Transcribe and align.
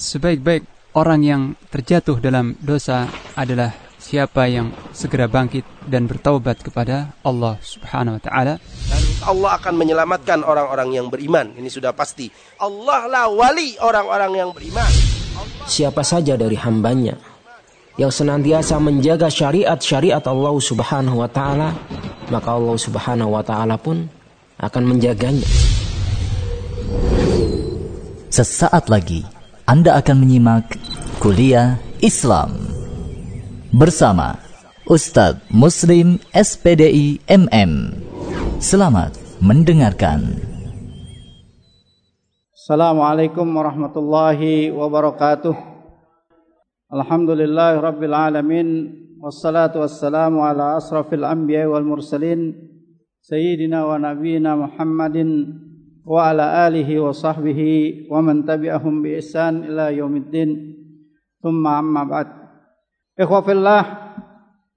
sebaik-baik 0.00 0.64
orang 0.96 1.20
yang 1.20 1.42
terjatuh 1.68 2.16
dalam 2.18 2.56
dosa 2.64 3.04
adalah 3.36 3.76
siapa 4.00 4.48
yang 4.48 4.72
segera 4.96 5.28
bangkit 5.28 5.62
dan 5.84 6.08
bertaubat 6.08 6.64
kepada 6.64 7.12
Allah 7.20 7.60
Subhanahu 7.60 8.16
wa 8.16 8.22
taala. 8.24 8.54
Dan 8.88 9.04
Allah 9.28 9.60
akan 9.60 9.74
menyelamatkan 9.76 10.40
orang-orang 10.40 10.96
yang 10.96 11.06
beriman. 11.12 11.52
Ini 11.52 11.68
sudah 11.68 11.92
pasti. 11.92 12.32
Allah 12.56 13.04
lah 13.06 13.28
wali 13.28 13.76
orang-orang 13.76 14.32
yang 14.40 14.50
beriman. 14.56 14.88
Siapa 15.68 16.00
saja 16.00 16.34
dari 16.34 16.56
hambanya 16.56 17.14
yang 18.00 18.08
senantiasa 18.08 18.80
menjaga 18.80 19.28
syariat-syariat 19.28 20.24
Allah 20.24 20.56
Subhanahu 20.56 21.20
wa 21.20 21.28
taala, 21.28 21.76
maka 22.32 22.56
Allah 22.56 22.76
Subhanahu 22.80 23.36
wa 23.36 23.44
taala 23.44 23.76
pun 23.76 24.08
akan 24.56 24.82
menjaganya. 24.88 25.46
Sesaat 28.30 28.88
lagi 28.88 29.39
Anda 29.70 30.02
akan 30.02 30.26
menyimak 30.26 30.66
kuliah 31.22 31.78
Islam 32.02 32.58
bersama 33.70 34.34
Ustadz 34.82 35.46
Muslim 35.46 36.18
SPDI 36.34 37.22
MM. 37.30 37.94
Selamat 38.58 39.14
mendengarkan. 39.38 40.42
Assalamualaikum 42.50 43.46
warahmatullahi 43.46 44.74
wabarakatuh. 44.74 45.54
Alhamdulillah 46.90 47.78
rabbil 47.78 48.10
alamin 48.10 48.90
wassalatu 49.22 49.86
wassalamu 49.86 50.42
ala 50.42 50.82
asrafil 50.82 51.22
anbiya 51.22 51.70
wal 51.70 51.86
mursalin 51.86 52.58
sayyidina 53.22 53.86
wa 53.86 54.02
nabiyina 54.02 54.58
Muhammadin 54.66 55.69
wa 56.04 56.32
ala 56.32 56.66
alihi 56.66 57.00
wa 57.00 57.12
sahbihi 57.12 58.06
wa 58.08 58.20
man 58.24 58.44
tabi'ahum 58.44 59.04
bi 59.04 59.20
ihsan 59.20 59.68
ila 59.68 59.92
yaumiddin. 59.92 60.76
Thumma 61.40 61.80
amma 61.80 62.04
ba'd. 62.04 62.28
Ikhwafillah 63.16 63.82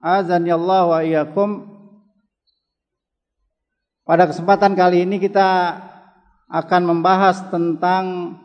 azan 0.00 0.48
Allah 0.48 0.82
wa 0.88 0.98
iyyakum. 1.00 1.50
Pada 4.04 4.28
kesempatan 4.28 4.76
kali 4.76 5.08
ini 5.08 5.16
kita 5.16 5.80
akan 6.48 6.82
membahas 6.84 7.48
tentang 7.48 8.36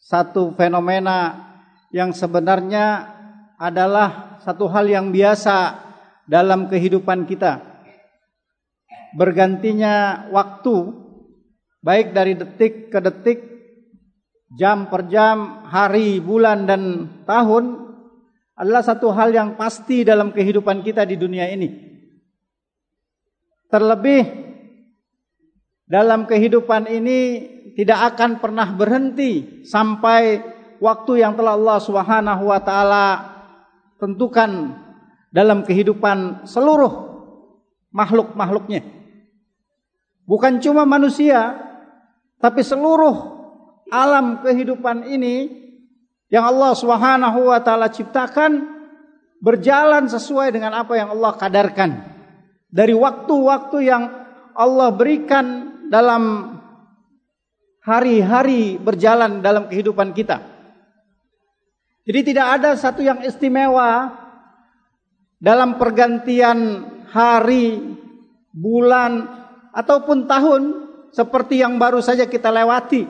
satu 0.00 0.56
fenomena 0.56 1.36
yang 1.92 2.16
sebenarnya 2.16 3.12
adalah 3.60 4.40
satu 4.40 4.68
hal 4.72 4.88
yang 4.88 5.12
biasa 5.12 5.80
dalam 6.24 6.68
kehidupan 6.68 7.28
kita. 7.28 7.60
Bergantinya 9.16 10.28
waktu 10.32 11.05
baik 11.86 12.10
dari 12.10 12.34
detik 12.34 12.90
ke 12.90 12.98
detik, 12.98 13.38
jam 14.58 14.90
per 14.90 15.06
jam, 15.06 15.62
hari, 15.70 16.18
bulan 16.18 16.66
dan 16.66 16.82
tahun 17.22 17.86
adalah 18.58 18.82
satu 18.82 19.14
hal 19.14 19.30
yang 19.30 19.54
pasti 19.54 20.02
dalam 20.02 20.34
kehidupan 20.34 20.82
kita 20.82 21.06
di 21.06 21.14
dunia 21.14 21.46
ini. 21.46 21.70
Terlebih 23.70 24.26
dalam 25.86 26.26
kehidupan 26.26 26.90
ini 26.90 27.20
tidak 27.78 28.14
akan 28.14 28.42
pernah 28.42 28.66
berhenti 28.74 29.62
sampai 29.62 30.42
waktu 30.82 31.22
yang 31.22 31.38
telah 31.38 31.54
Allah 31.54 31.78
Subhanahu 31.78 32.50
wa 32.50 32.60
taala 32.66 33.06
tentukan 34.02 34.74
dalam 35.30 35.62
kehidupan 35.62 36.48
seluruh 36.50 37.14
makhluk-makhluknya. 37.94 38.82
Bukan 40.26 40.58
cuma 40.58 40.82
manusia, 40.82 41.54
tapi 42.36 42.60
seluruh 42.60 43.36
alam 43.88 44.42
kehidupan 44.44 45.08
ini 45.08 45.66
yang 46.28 46.44
Allah 46.46 46.74
Subhanahu 46.74 47.48
wa 47.48 47.60
taala 47.62 47.86
ciptakan 47.88 48.76
berjalan 49.40 50.10
sesuai 50.10 50.50
dengan 50.52 50.74
apa 50.74 50.98
yang 50.98 51.14
Allah 51.14 51.32
kadarkan. 51.38 51.90
Dari 52.66 52.92
waktu-waktu 52.92 53.78
yang 53.86 54.04
Allah 54.56 54.88
berikan 54.90 55.46
dalam 55.86 56.56
hari-hari 57.86 58.74
berjalan 58.82 59.38
dalam 59.38 59.70
kehidupan 59.70 60.10
kita. 60.10 60.42
Jadi 62.06 62.20
tidak 62.34 62.46
ada 62.58 62.70
satu 62.74 63.02
yang 63.02 63.22
istimewa 63.22 64.14
dalam 65.38 65.78
pergantian 65.78 66.82
hari, 67.10 67.78
bulan 68.50 69.26
ataupun 69.70 70.26
tahun 70.26 70.62
seperti 71.16 71.64
yang 71.64 71.80
baru 71.80 72.04
saja 72.04 72.28
kita 72.28 72.52
lewati. 72.52 73.08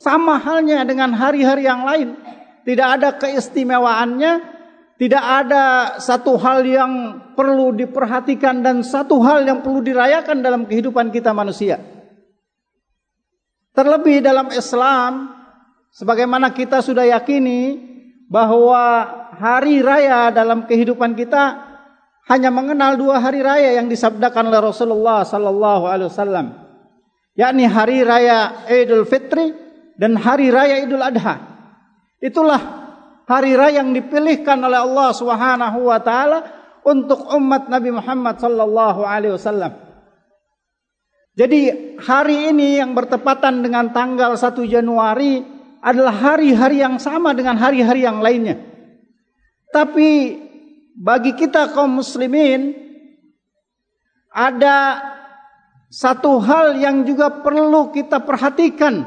Sama 0.00 0.40
halnya 0.40 0.80
dengan 0.88 1.12
hari-hari 1.12 1.68
yang 1.68 1.84
lain. 1.84 2.16
Tidak 2.64 2.88
ada 2.88 3.20
keistimewaannya, 3.20 4.32
tidak 4.96 5.20
ada 5.20 5.64
satu 6.00 6.40
hal 6.40 6.64
yang 6.64 6.92
perlu 7.36 7.76
diperhatikan 7.76 8.64
dan 8.64 8.80
satu 8.80 9.20
hal 9.20 9.44
yang 9.44 9.60
perlu 9.60 9.84
dirayakan 9.84 10.40
dalam 10.40 10.64
kehidupan 10.64 11.12
kita 11.12 11.36
manusia. 11.36 11.76
Terlebih 13.76 14.24
dalam 14.24 14.48
Islam, 14.56 15.36
sebagaimana 15.92 16.54
kita 16.56 16.80
sudah 16.80 17.04
yakini 17.04 17.76
bahwa 18.32 19.04
hari 19.36 19.84
raya 19.84 20.32
dalam 20.32 20.64
kehidupan 20.64 21.12
kita 21.12 21.71
hanya 22.30 22.54
mengenal 22.54 22.94
dua 22.94 23.18
hari 23.18 23.42
raya 23.42 23.74
yang 23.80 23.90
disabdakan 23.90 24.52
oleh 24.52 24.60
Rasulullah 24.62 25.26
sallallahu 25.26 25.84
alaihi 25.90 26.08
wasallam 26.10 26.46
yakni 27.36 27.64
hari 27.66 28.04
raya 28.04 28.68
Idul 28.68 29.08
Fitri 29.08 29.52
dan 29.96 30.16
hari 30.16 30.52
raya 30.52 30.80
Idul 30.84 31.02
Adha. 31.02 31.34
Itulah 32.22 32.60
hari 33.26 33.56
raya 33.58 33.82
yang 33.82 33.90
dipilihkan 33.90 34.60
oleh 34.62 34.78
Allah 34.78 35.10
Subhanahu 35.10 35.78
wa 35.90 35.98
taala 35.98 36.38
untuk 36.86 37.26
umat 37.34 37.70
Nabi 37.70 37.90
Muhammad 37.94 38.38
sallallahu 38.38 39.00
alaihi 39.02 39.34
wasallam. 39.34 39.72
Jadi 41.32 41.96
hari 41.96 42.52
ini 42.52 42.76
yang 42.76 42.92
bertepatan 42.92 43.64
dengan 43.64 43.88
tanggal 43.88 44.36
1 44.36 44.52
Januari 44.68 45.40
adalah 45.80 46.12
hari-hari 46.12 46.84
yang 46.84 47.00
sama 47.00 47.32
dengan 47.32 47.56
hari-hari 47.56 48.04
yang 48.04 48.20
lainnya. 48.20 48.60
Tapi 49.72 50.36
bagi 50.96 51.32
kita 51.36 51.72
kaum 51.72 52.00
muslimin 52.00 52.76
ada 54.32 55.00
satu 55.92 56.40
hal 56.40 56.80
yang 56.80 57.04
juga 57.04 57.44
perlu 57.44 57.92
kita 57.92 58.24
perhatikan 58.24 59.04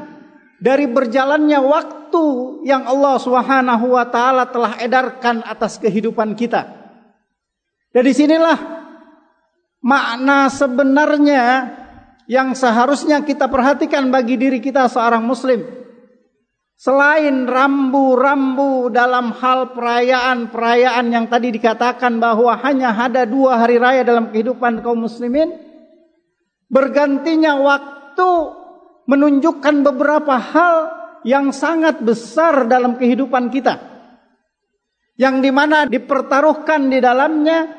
dari 0.62 0.86
berjalannya 0.86 1.58
waktu 1.58 2.26
yang 2.62 2.86
Allah 2.86 3.16
Subhanahu 3.18 3.86
wa 3.98 4.06
taala 4.06 4.46
telah 4.48 4.78
edarkan 4.78 5.42
atas 5.42 5.82
kehidupan 5.82 6.38
kita. 6.38 6.64
Dari 7.90 8.12
sinilah 8.14 8.58
makna 9.82 10.46
sebenarnya 10.46 11.44
yang 12.26 12.54
seharusnya 12.54 13.22
kita 13.22 13.46
perhatikan 13.46 14.10
bagi 14.10 14.38
diri 14.38 14.58
kita 14.62 14.86
seorang 14.90 15.22
muslim. 15.22 15.85
Selain 16.76 17.48
rambu-rambu 17.48 18.92
dalam 18.92 19.32
hal 19.32 19.72
perayaan-perayaan 19.72 21.08
yang 21.08 21.24
tadi 21.32 21.48
dikatakan 21.48 22.20
bahwa 22.20 22.52
hanya 22.60 22.92
ada 22.92 23.24
dua 23.24 23.64
hari 23.64 23.80
raya 23.80 24.04
dalam 24.04 24.28
kehidupan 24.28 24.84
kaum 24.84 25.08
muslimin, 25.08 25.56
bergantinya 26.68 27.56
waktu 27.64 28.30
menunjukkan 29.08 29.88
beberapa 29.88 30.36
hal 30.36 30.76
yang 31.24 31.48
sangat 31.48 32.04
besar 32.04 32.68
dalam 32.68 33.00
kehidupan 33.00 33.48
kita. 33.48 33.80
Yang 35.16 35.48
di 35.48 35.50
mana 35.56 35.88
dipertaruhkan 35.88 36.92
di 36.92 37.00
dalamnya 37.00 37.72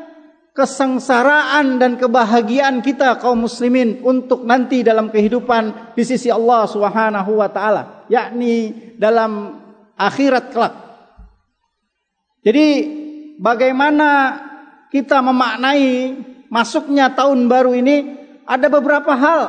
kesengsaraan 0.57 1.78
dan 1.78 2.02
kebahagiaan 2.02 2.81
kita 2.81 3.22
kaum 3.22 3.46
muslimin 3.46 4.02
untuk 4.02 4.41
nanti 4.41 4.81
dalam 4.81 5.13
kehidupan 5.13 5.94
di 5.94 6.01
sisi 6.01 6.33
Allah 6.33 6.66
Subhanahu 6.66 7.38
wa 7.38 7.45
taala, 7.45 7.97
yakni 8.07 8.74
dalam 8.95 9.62
akhirat 9.95 10.45
kelak. 10.51 10.75
Jadi 12.44 12.68
bagaimana 13.39 14.39
kita 14.88 15.19
memaknai 15.19 16.15
masuknya 16.48 17.12
tahun 17.12 17.51
baru 17.51 17.75
ini 17.75 17.98
ada 18.48 18.71
beberapa 18.71 19.12
hal 19.12 19.42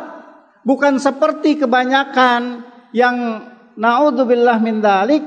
bukan 0.67 0.99
seperti 0.99 1.63
kebanyakan 1.63 2.67
yang 2.91 3.47
naudzubillah 3.79 4.59
min 4.59 4.83
dalik 4.83 5.23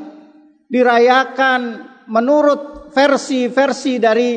dirayakan 0.67 1.87
menurut 2.11 2.91
versi-versi 2.91 4.03
dari 4.03 4.35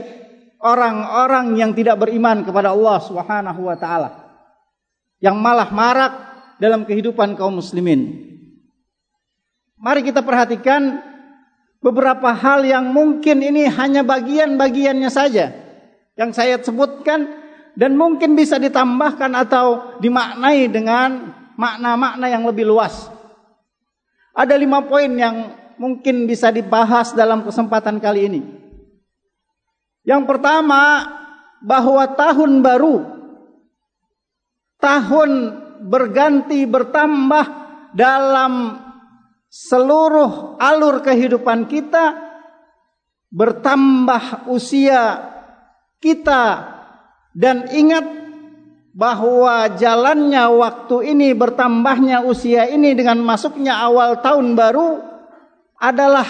orang-orang 0.62 1.58
yang 1.58 1.75
tidak 1.75 2.06
beriman 2.06 2.47
kepada 2.47 2.70
Allah 2.70 2.99
Subhanahu 3.02 3.61
wa 3.67 3.76
taala 3.76 4.11
yang 5.19 5.35
malah 5.40 5.69
marak 5.75 6.12
dalam 6.62 6.87
kehidupan 6.87 7.35
kaum 7.35 7.58
muslimin. 7.58 8.34
Mari 9.85 10.01
kita 10.01 10.25
perhatikan 10.25 10.97
beberapa 11.85 12.33
hal 12.33 12.65
yang 12.65 12.89
mungkin 12.89 13.45
ini 13.45 13.69
hanya 13.69 14.01
bagian-bagiannya 14.01 15.11
saja 15.13 15.53
yang 16.17 16.33
saya 16.33 16.57
sebutkan 16.57 17.29
dan 17.77 17.93
mungkin 17.93 18.33
bisa 18.33 18.57
ditambahkan 18.57 19.37
atau 19.37 20.01
dimaknai 20.01 20.73
dengan 20.73 21.37
makna-makna 21.61 22.33
yang 22.33 22.49
lebih 22.49 22.65
luas. 22.65 23.13
Ada 24.33 24.57
lima 24.57 24.81
poin 24.89 25.13
yang 25.13 25.53
mungkin 25.77 26.25
bisa 26.25 26.49
dibahas 26.49 27.13
dalam 27.13 27.45
kesempatan 27.45 28.01
kali 28.01 28.21
ini. 28.25 28.41
Yang 30.09 30.23
pertama, 30.25 31.05
bahwa 31.61 32.09
tahun 32.13 32.65
baru, 32.65 32.97
tahun 34.81 35.31
berganti 35.93 36.65
bertambah 36.69 37.45
dalam 37.93 38.84
seluruh 39.55 40.59
alur 40.59 40.99
kehidupan 40.99 41.71
kita, 41.71 42.19
bertambah 43.31 44.51
usia 44.51 45.31
kita, 46.03 46.75
dan 47.31 47.71
ingat 47.71 48.03
bahwa 48.91 49.71
jalannya 49.79 50.43
waktu 50.59 51.15
ini 51.15 51.39
bertambahnya 51.39 52.27
usia 52.27 52.67
ini 52.67 52.99
dengan 52.99 53.23
masuknya 53.23 53.79
awal 53.79 54.19
tahun 54.19 54.59
baru 54.59 55.03
adalah 55.79 56.27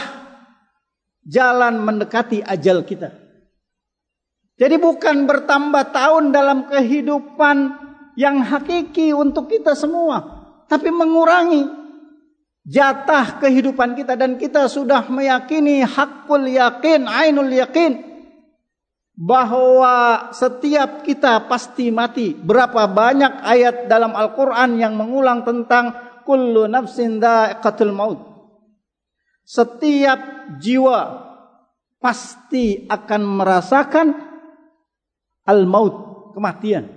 jalan 1.25 1.81
mendekati 1.81 2.45
ajal 2.45 2.85
kita. 2.85 3.09
Jadi 4.55 4.77
bukan 4.77 5.25
bertambah 5.25 5.97
tahun 5.97 6.31
dalam 6.31 6.69
kehidupan 6.69 7.57
yang 8.21 8.45
hakiki 8.45 9.17
untuk 9.17 9.49
kita 9.51 9.73
semua, 9.75 10.23
tapi 10.69 10.93
mengurangi 10.93 11.84
jatah 12.65 13.39
kehidupan 13.45 13.93
kita 13.95 14.17
dan 14.17 14.41
kita 14.41 14.67
sudah 14.67 15.07
meyakini 15.13 15.85
hakul 15.85 16.49
yakin, 16.49 17.05
ainul 17.05 17.53
yakin 17.53 18.01
bahwa 19.15 20.29
setiap 20.35 21.07
kita 21.07 21.47
pasti 21.47 21.93
mati. 21.95 22.35
Berapa 22.35 22.89
banyak 22.91 23.45
ayat 23.45 23.87
dalam 23.87 24.17
Al-Quran 24.17 24.81
yang 24.81 24.99
mengulang 24.99 25.47
tentang 25.47 25.95
kullu 26.27 26.67
nafsin 26.67 27.21
dha'iqatul 27.21 27.95
maut. 27.95 28.21
Setiap 29.45 30.57
jiwa 30.57 31.21
pasti 32.01 32.89
akan 32.89 33.23
merasakan 33.23 34.07
al-maut, 35.45 35.95
kematian. 36.33 36.89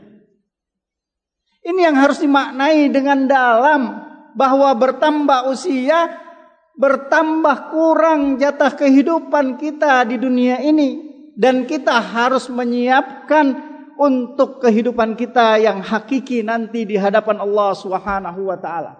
Ini 1.68 1.92
yang 1.92 2.00
harus 2.00 2.24
dimaknai 2.24 2.88
dengan 2.88 3.28
dalam 3.28 4.07
bahwa 4.38 4.70
bertambah 4.78 5.50
usia, 5.50 6.14
bertambah 6.78 7.74
kurang 7.74 8.38
jatah 8.38 8.78
kehidupan 8.78 9.58
kita 9.58 10.06
di 10.06 10.22
dunia 10.22 10.62
ini 10.62 11.02
dan 11.34 11.66
kita 11.66 11.98
harus 11.98 12.46
menyiapkan 12.54 13.66
untuk 13.98 14.62
kehidupan 14.62 15.18
kita 15.18 15.58
yang 15.58 15.82
hakiki 15.82 16.46
nanti 16.46 16.86
di 16.86 17.02
hadapan 17.02 17.42
Allah 17.42 17.74
Subhanahu 17.74 18.54
wa 18.54 18.58
taala. 18.62 18.94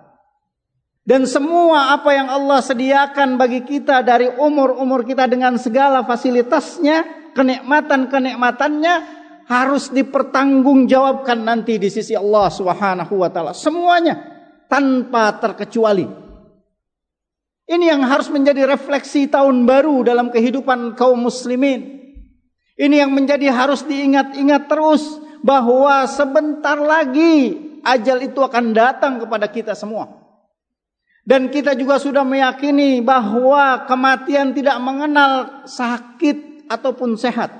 Dan 1.08 1.24
semua 1.24 1.96
apa 1.96 2.12
yang 2.12 2.28
Allah 2.28 2.60
sediakan 2.60 3.40
bagi 3.40 3.64
kita 3.64 4.04
dari 4.04 4.28
umur-umur 4.28 5.08
kita 5.08 5.24
dengan 5.30 5.56
segala 5.56 6.04
fasilitasnya, 6.04 7.32
kenikmatan-kenikmatannya 7.32 8.96
harus 9.48 9.88
dipertanggungjawabkan 9.94 11.40
nanti 11.48 11.80
di 11.80 11.88
sisi 11.88 12.12
Allah 12.12 12.52
Subhanahu 12.52 13.24
wa 13.24 13.30
taala. 13.32 13.56
Semuanya 13.56 14.37
tanpa 14.72 15.36
terkecuali. 15.40 16.08
Ini 17.68 17.86
yang 17.92 18.08
harus 18.08 18.32
menjadi 18.32 18.64
refleksi 18.64 19.28
tahun 19.28 19.68
baru 19.68 20.08
dalam 20.08 20.32
kehidupan 20.32 20.96
kaum 20.96 21.20
muslimin. 21.20 22.00
Ini 22.80 23.04
yang 23.04 23.12
menjadi 23.12 23.52
harus 23.52 23.84
diingat-ingat 23.84 24.72
terus 24.72 25.04
bahwa 25.44 26.08
sebentar 26.08 26.80
lagi 26.80 27.60
ajal 27.84 28.24
itu 28.24 28.40
akan 28.40 28.72
datang 28.72 29.20
kepada 29.20 29.52
kita 29.52 29.76
semua. 29.76 30.08
Dan 31.28 31.52
kita 31.52 31.76
juga 31.76 32.00
sudah 32.00 32.24
meyakini 32.24 33.04
bahwa 33.04 33.84
kematian 33.84 34.56
tidak 34.56 34.80
mengenal 34.80 35.64
sakit 35.68 36.72
ataupun 36.72 37.20
sehat. 37.20 37.52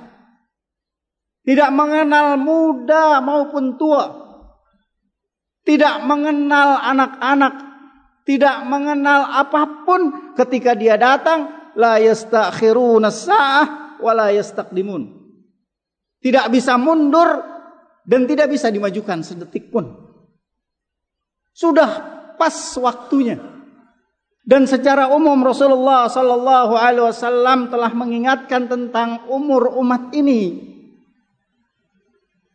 Tidak 1.44 1.68
mengenal 1.68 2.40
muda 2.40 3.20
maupun 3.20 3.76
tua. 3.76 4.27
Tidak 5.68 6.08
mengenal 6.08 6.80
anak-anak. 6.80 7.54
Tidak 8.24 8.56
mengenal 8.64 9.36
apapun 9.36 10.32
ketika 10.32 10.72
dia 10.72 10.96
datang. 10.96 11.52
La 11.76 12.00
yastakhiruna 12.00 13.12
sa'ah 13.12 14.00
wala 14.00 14.32
yastaqdimun. 14.32 15.12
Tidak 16.24 16.48
bisa 16.48 16.80
mundur 16.80 17.44
dan 18.08 18.24
tidak 18.24 18.48
bisa 18.48 18.72
dimajukan 18.72 19.20
sedetik 19.20 19.68
pun. 19.68 19.92
Sudah 21.52 22.00
pas 22.40 22.56
waktunya. 22.80 23.36
Dan 24.48 24.64
secara 24.64 25.12
umum 25.12 25.36
Rasulullah 25.44 26.08
sallallahu 26.08 26.72
alaihi 26.72 27.04
wasallam 27.12 27.68
telah 27.68 27.92
mengingatkan 27.92 28.64
tentang 28.64 29.28
umur 29.28 29.76
umat 29.76 30.16
ini 30.16 30.56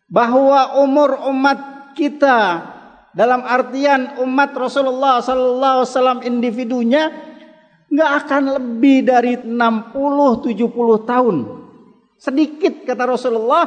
bahwa 0.09 0.81
umur 0.81 1.30
umat 1.30 1.94
kita 1.94 2.72
dalam 3.13 3.45
artian 3.45 4.18
umat 4.25 4.57
Rasulullah 4.57 5.21
sallallahu 5.21 5.86
alaihi 5.86 5.89
wasallam 5.94 6.19
individunya 6.25 7.13
nggak 7.94 8.12
akan 8.25 8.44
lebih 8.57 9.06
dari 9.06 9.38
60-70 9.38 10.57
tahun. 11.06 11.38
Sedikit 12.18 12.89
kata 12.89 13.06
Rasulullah 13.06 13.65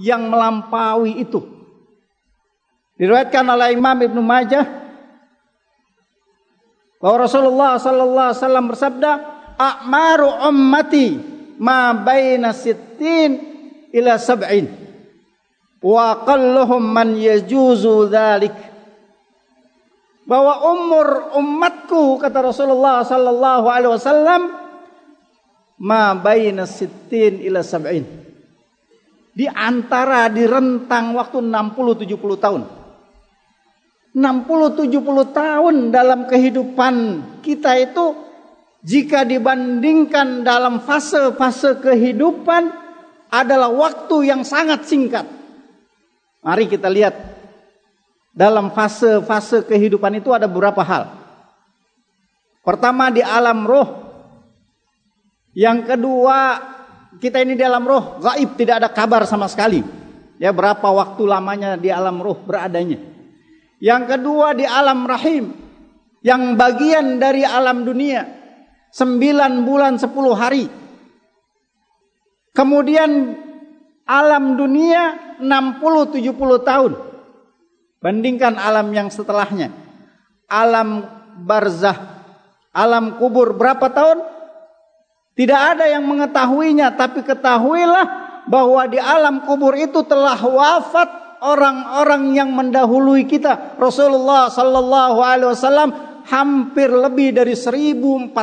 yang 0.00 0.32
melampaui 0.32 1.20
itu. 1.20 1.44
Diriwayatkan 2.96 3.44
oleh 3.44 3.76
Imam 3.76 3.96
Ibnu 4.00 4.20
Majah 4.24 4.64
bahwa 7.00 7.16
Rasulullah 7.28 7.76
sallallahu 7.76 8.28
alaihi 8.32 8.40
wasallam 8.44 8.66
bersabda, 8.72 9.10
"A'maru 9.60 10.28
ummati 10.48 11.20
ma 11.60 11.92
baina 11.92 12.56
sittin 12.56 13.40
ila 13.92 14.16
sab'in." 14.16 14.68
Wa 15.80 16.28
qalluhum 16.28 16.80
man 16.80 17.16
yajuzu 17.16 18.12
dzalik 18.12 18.69
bahwa 20.30 20.62
umur 20.62 21.34
umatku 21.42 22.22
kata 22.22 22.38
Rasulullah 22.38 23.02
sallallahu 23.02 23.66
alaihi 23.66 23.90
wasallam 23.98 24.42
ma 25.82 26.14
baina 26.14 26.70
sittin 26.70 27.42
ila 27.42 27.66
sab'in. 27.66 28.06
Di 29.34 29.50
antara 29.50 30.30
di 30.30 30.46
rentang 30.46 31.18
waktu 31.18 31.42
60 31.42 32.06
70 32.06 32.44
tahun. 32.46 32.62
60 34.14 34.22
70 34.86 35.34
tahun 35.34 35.74
dalam 35.90 36.30
kehidupan 36.30 36.94
kita 37.42 37.74
itu 37.82 38.14
jika 38.86 39.26
dibandingkan 39.26 40.46
dalam 40.46 40.78
fase-fase 40.86 41.82
kehidupan 41.82 42.70
adalah 43.34 43.70
waktu 43.70 44.30
yang 44.30 44.46
sangat 44.46 44.86
singkat. 44.86 45.26
Mari 46.42 46.70
kita 46.70 46.86
lihat 46.86 47.39
dalam 48.40 48.72
fase-fase 48.72 49.68
kehidupan 49.68 50.16
itu 50.16 50.32
ada 50.32 50.48
beberapa 50.48 50.80
hal. 50.80 51.12
Pertama 52.64 53.12
di 53.12 53.20
alam 53.20 53.68
roh. 53.68 54.00
Yang 55.52 55.92
kedua 55.92 56.38
kita 57.20 57.44
ini 57.44 57.52
di 57.52 57.60
alam 57.60 57.84
roh 57.84 58.16
gaib 58.16 58.56
tidak 58.56 58.80
ada 58.80 58.88
kabar 58.88 59.28
sama 59.28 59.44
sekali. 59.44 59.84
Ya 60.40 60.56
berapa 60.56 60.88
waktu 60.88 61.20
lamanya 61.28 61.76
di 61.76 61.92
alam 61.92 62.16
roh 62.16 62.40
beradanya. 62.40 62.96
Yang 63.76 64.16
kedua 64.16 64.56
di 64.56 64.64
alam 64.64 65.04
rahim. 65.04 65.52
Yang 66.24 66.42
bagian 66.56 67.20
dari 67.20 67.44
alam 67.44 67.84
dunia. 67.84 68.24
Sembilan 68.88 69.68
bulan 69.68 70.00
sepuluh 70.00 70.32
hari. 70.32 70.64
Kemudian 72.56 73.36
alam 74.08 74.56
dunia 74.56 75.36
60-70 75.44 76.66
tahun. 76.66 77.09
Bandingkan 78.00 78.56
alam 78.56 78.88
yang 78.96 79.12
setelahnya. 79.12 79.68
Alam 80.48 81.04
barzah, 81.44 82.24
alam 82.72 83.20
kubur 83.20 83.52
berapa 83.54 83.92
tahun? 83.92 84.24
Tidak 85.36 85.60
ada 85.76 85.84
yang 85.86 86.08
mengetahuinya, 86.08 86.96
tapi 86.96 87.22
ketahuilah 87.22 88.04
bahwa 88.48 88.82
di 88.88 88.98
alam 88.98 89.44
kubur 89.44 89.76
itu 89.76 90.00
telah 90.08 90.36
wafat 90.36 91.08
orang-orang 91.44 92.34
yang 92.36 92.50
mendahului 92.50 93.28
kita. 93.28 93.76
Rasulullah 93.76 94.48
sallallahu 94.48 95.18
alaihi 95.20 95.50
wasallam 95.52 95.90
hampir 96.28 96.88
lebih 96.88 97.36
dari 97.36 97.52
1400 97.56 98.36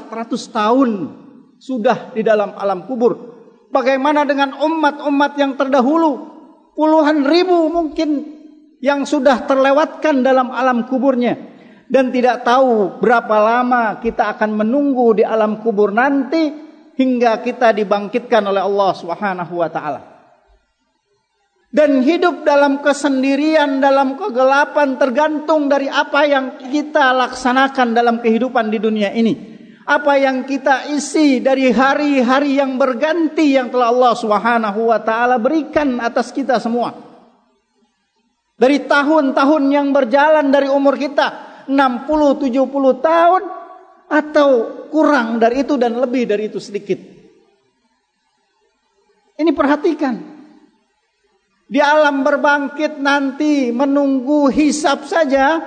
tahun 0.54 0.90
sudah 1.58 2.14
di 2.14 2.22
dalam 2.22 2.54
alam 2.54 2.86
kubur. 2.86 3.36
Bagaimana 3.74 4.24
dengan 4.24 4.58
umat-umat 4.58 5.34
yang 5.38 5.58
terdahulu? 5.60 6.38
Puluhan 6.78 7.26
ribu 7.26 7.74
mungkin 7.74 8.37
yang 8.84 9.06
sudah 9.10 9.46
terlewatkan 9.50 10.22
dalam 10.22 10.54
alam 10.54 10.86
kuburnya 10.86 11.38
dan 11.88 12.12
tidak 12.12 12.44
tahu 12.44 13.00
berapa 13.00 13.36
lama 13.40 13.98
kita 14.04 14.36
akan 14.38 14.60
menunggu 14.60 15.18
di 15.18 15.24
alam 15.24 15.64
kubur 15.64 15.90
nanti 15.90 16.52
hingga 16.98 17.40
kita 17.42 17.72
dibangkitkan 17.72 18.44
oleh 18.44 18.62
Allah 18.62 18.92
Subhanahu 18.94 19.54
wa 19.58 19.70
taala. 19.72 20.02
dan 21.68 22.00
hidup 22.02 22.48
dalam 22.48 22.80
kesendirian, 22.80 23.84
dalam 23.84 24.16
kegelapan 24.18 24.98
tergantung 24.98 25.68
dari 25.68 25.86
apa 25.92 26.26
yang 26.26 26.46
kita 26.58 27.12
laksanakan 27.14 27.92
dalam 27.92 28.18
kehidupan 28.24 28.72
di 28.72 28.80
dunia 28.82 29.12
ini. 29.14 29.36
Apa 29.88 30.20
yang 30.20 30.48
kita 30.48 30.90
isi 30.90 31.40
dari 31.40 31.70
hari-hari 31.72 32.60
yang 32.60 32.76
berganti 32.76 33.56
yang 33.56 33.72
telah 33.72 33.92
Allah 33.94 34.14
Subhanahu 34.16 34.90
wa 34.90 35.00
taala 35.00 35.40
berikan 35.40 36.00
atas 36.04 36.32
kita 36.36 36.60
semua. 36.60 37.07
Dari 38.58 38.90
tahun-tahun 38.90 39.64
yang 39.70 39.94
berjalan 39.94 40.50
dari 40.50 40.66
umur 40.66 40.98
kita 40.98 41.62
60 41.70 42.42
70 42.42 43.06
tahun 43.06 43.44
atau 44.10 44.50
kurang 44.90 45.38
dari 45.38 45.62
itu 45.62 45.78
dan 45.78 46.02
lebih 46.02 46.26
dari 46.26 46.50
itu 46.50 46.58
sedikit. 46.58 46.98
Ini 49.38 49.54
perhatikan. 49.54 50.16
Di 51.68 51.78
alam 51.78 52.26
berbangkit 52.26 52.98
nanti 52.98 53.70
menunggu 53.70 54.50
hisap 54.50 55.06
saja 55.06 55.62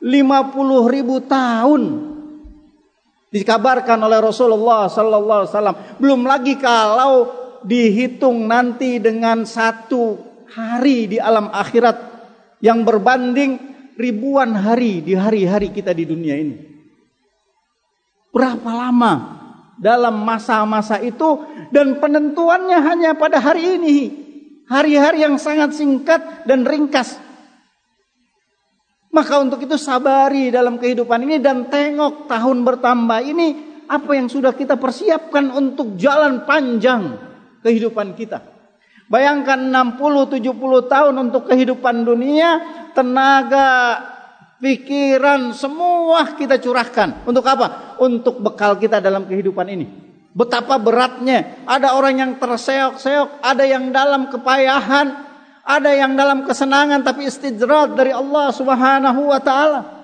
50 0.00 0.94
ribu 0.94 1.20
tahun. 1.26 1.82
Dikabarkan 3.28 4.00
oleh 4.06 4.22
Rasulullah 4.22 4.88
sallallahu 4.88 5.44
alaihi. 5.44 6.00
Belum 6.00 6.24
lagi 6.24 6.56
kalau 6.56 7.28
dihitung 7.66 8.46
nanti 8.46 9.02
dengan 9.02 9.42
satu 9.44 10.25
hari 10.56 11.12
di 11.12 11.20
alam 11.20 11.52
akhirat 11.52 11.96
yang 12.64 12.80
berbanding 12.80 13.60
ribuan 14.00 14.56
hari 14.56 15.04
di 15.04 15.12
hari-hari 15.12 15.68
kita 15.68 15.92
di 15.92 16.08
dunia 16.08 16.40
ini. 16.40 16.56
Berapa 18.32 18.72
lama 18.72 19.12
dalam 19.76 20.24
masa-masa 20.24 20.96
itu 21.04 21.44
dan 21.68 22.00
penentuannya 22.00 22.78
hanya 22.80 23.10
pada 23.12 23.36
hari 23.36 23.76
ini 23.76 24.26
Hari-hari 24.66 25.22
yang 25.22 25.38
sangat 25.38 25.78
singkat 25.78 26.42
dan 26.42 26.66
ringkas. 26.66 27.22
Maka 29.14 29.38
untuk 29.38 29.62
itu 29.62 29.78
sabari 29.78 30.50
dalam 30.50 30.74
kehidupan 30.76 31.22
ini 31.22 31.38
dan 31.38 31.70
tengok 31.70 32.26
tahun 32.26 32.66
bertambah 32.66 33.22
ini 33.22 33.48
apa 33.86 34.18
yang 34.18 34.26
sudah 34.26 34.50
kita 34.58 34.74
persiapkan 34.74 35.54
untuk 35.54 35.94
jalan 35.94 36.42
panjang 36.42 37.14
kehidupan 37.62 38.18
kita. 38.18 38.42
Bayangkan 39.06 39.70
60 39.70 40.42
70 40.42 40.90
tahun 40.90 41.14
untuk 41.14 41.46
kehidupan 41.46 42.02
dunia, 42.02 42.58
tenaga, 42.90 44.02
pikiran 44.58 45.54
semua 45.54 46.34
kita 46.34 46.58
curahkan. 46.58 47.22
Untuk 47.22 47.46
apa? 47.46 47.96
Untuk 48.02 48.42
bekal 48.42 48.74
kita 48.76 48.98
dalam 48.98 49.30
kehidupan 49.30 49.66
ini. 49.70 49.86
Betapa 50.36 50.76
beratnya. 50.76 51.64
Ada 51.64 51.96
orang 51.96 52.14
yang 52.20 52.32
terseok-seok, 52.36 53.40
ada 53.40 53.64
yang 53.64 53.88
dalam 53.94 54.28
kepayahan, 54.28 55.16
ada 55.64 55.90
yang 55.96 56.12
dalam 56.12 56.44
kesenangan 56.44 57.00
tapi 57.00 57.30
istidrat 57.30 57.96
dari 57.96 58.12
Allah 58.12 58.52
Subhanahu 58.52 59.32
wa 59.32 59.40
taala. 59.40 59.95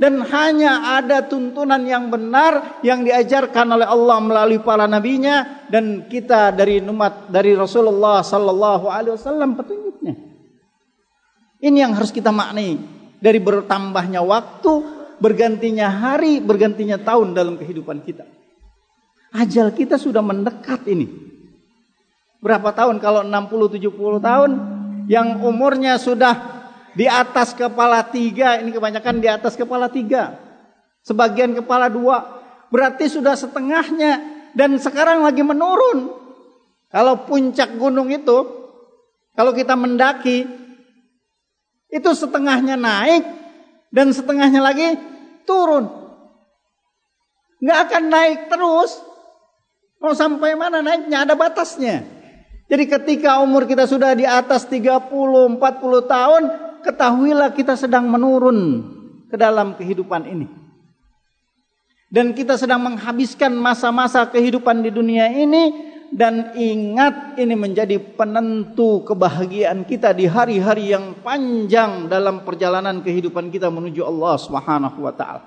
Dan 0.00 0.24
hanya 0.24 0.96
ada 0.96 1.28
tuntunan 1.28 1.84
yang 1.84 2.08
benar 2.08 2.80
yang 2.80 3.04
diajarkan 3.04 3.76
oleh 3.76 3.84
Allah 3.84 4.16
melalui 4.24 4.56
para 4.64 4.88
nabinya 4.88 5.68
dan 5.68 6.08
kita 6.08 6.56
dari 6.56 6.80
umat 6.80 7.28
dari 7.28 7.52
Rasulullah 7.52 8.24
sallallahu 8.24 8.88
alaihi 8.88 9.12
wasallam 9.12 9.60
petunjuknya. 9.60 10.16
Ini 11.60 11.84
yang 11.84 11.92
harus 11.92 12.08
kita 12.16 12.32
maknai 12.32 12.80
dari 13.20 13.36
bertambahnya 13.44 14.24
waktu 14.24 14.72
bergantinya 15.20 15.92
hari, 15.92 16.40
bergantinya 16.40 16.96
tahun 16.96 17.36
dalam 17.36 17.60
kehidupan 17.60 18.00
kita. 18.00 18.24
Ajal 19.36 19.76
kita 19.76 20.00
sudah 20.00 20.24
mendekat 20.24 20.80
ini. 20.88 21.06
Berapa 22.40 22.72
tahun 22.72 23.04
kalau 23.04 23.20
60 23.20 23.76
70 23.76 24.16
tahun 24.24 24.50
yang 25.12 25.44
umurnya 25.44 26.00
sudah 26.00 26.59
di 26.94 27.06
atas 27.06 27.54
kepala 27.54 28.02
tiga, 28.06 28.58
ini 28.58 28.74
kebanyakan 28.74 29.22
di 29.22 29.28
atas 29.30 29.54
kepala 29.54 29.86
tiga. 29.86 30.34
Sebagian 31.06 31.54
kepala 31.54 31.86
dua, 31.86 32.42
berarti 32.68 33.06
sudah 33.08 33.38
setengahnya 33.38 34.20
dan 34.52 34.76
sekarang 34.76 35.22
lagi 35.22 35.40
menurun. 35.40 36.12
Kalau 36.90 37.22
puncak 37.24 37.78
gunung 37.78 38.10
itu, 38.10 38.38
kalau 39.38 39.54
kita 39.54 39.78
mendaki, 39.78 40.42
itu 41.90 42.10
setengahnya 42.14 42.74
naik 42.74 43.24
dan 43.94 44.10
setengahnya 44.10 44.58
lagi 44.62 44.98
turun. 45.46 45.86
Nggak 47.62 47.78
akan 47.86 48.04
naik 48.10 48.38
terus. 48.50 48.98
Mau 50.00 50.16
sampai 50.16 50.56
mana 50.56 50.80
naiknya 50.80 51.28
ada 51.28 51.36
batasnya. 51.36 52.02
Jadi 52.70 52.84
ketika 52.86 53.42
umur 53.42 53.66
kita 53.66 53.84
sudah 53.84 54.14
di 54.14 54.24
atas 54.24 54.64
30, 54.64 55.10
40 55.10 55.58
tahun, 56.06 56.42
ketahuilah 56.82 57.52
kita 57.54 57.76
sedang 57.76 58.08
menurun 58.10 58.82
ke 59.30 59.36
dalam 59.38 59.78
kehidupan 59.78 60.26
ini. 60.26 60.46
Dan 62.10 62.34
kita 62.34 62.58
sedang 62.58 62.82
menghabiskan 62.82 63.54
masa-masa 63.54 64.26
kehidupan 64.26 64.82
di 64.82 64.90
dunia 64.90 65.30
ini 65.30 65.94
dan 66.10 66.50
ingat 66.58 67.38
ini 67.38 67.54
menjadi 67.54 68.02
penentu 68.18 69.06
kebahagiaan 69.06 69.86
kita 69.86 70.10
di 70.10 70.26
hari-hari 70.26 70.90
yang 70.90 71.14
panjang 71.22 72.10
dalam 72.10 72.42
perjalanan 72.42 72.98
kehidupan 72.98 73.54
kita 73.54 73.70
menuju 73.70 74.02
Allah 74.02 74.34
Subhanahu 74.42 75.06
wa 75.06 75.14
taala. 75.14 75.46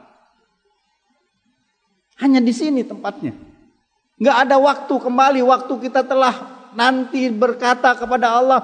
Hanya 2.23 2.39
di 2.39 2.55
sini 2.55 2.87
tempatnya. 2.87 3.35
Enggak 4.15 4.37
ada 4.47 4.55
waktu 4.55 4.95
kembali 4.95 5.43
waktu 5.43 5.73
kita 5.83 6.07
telah 6.07 6.31
nanti 6.79 7.27
berkata 7.27 7.91
kepada 7.99 8.39
Allah, 8.39 8.61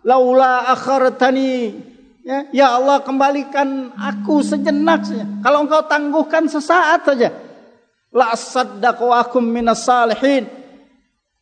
"Laula 0.00 0.72
akhartani" 0.72 1.92
ya, 2.24 2.48
ya 2.50 2.66
Allah 2.80 3.04
kembalikan 3.04 3.92
aku 3.94 4.40
sejenak 4.40 5.04
saja. 5.04 5.28
Kalau 5.44 5.68
engkau 5.68 5.84
tangguhkan 5.84 6.48
sesaat 6.48 7.04
saja, 7.04 7.30
la 8.10 8.32
saddaqu 8.32 9.12
akum 9.12 9.44
minas 9.44 9.84
salihin 9.84 10.64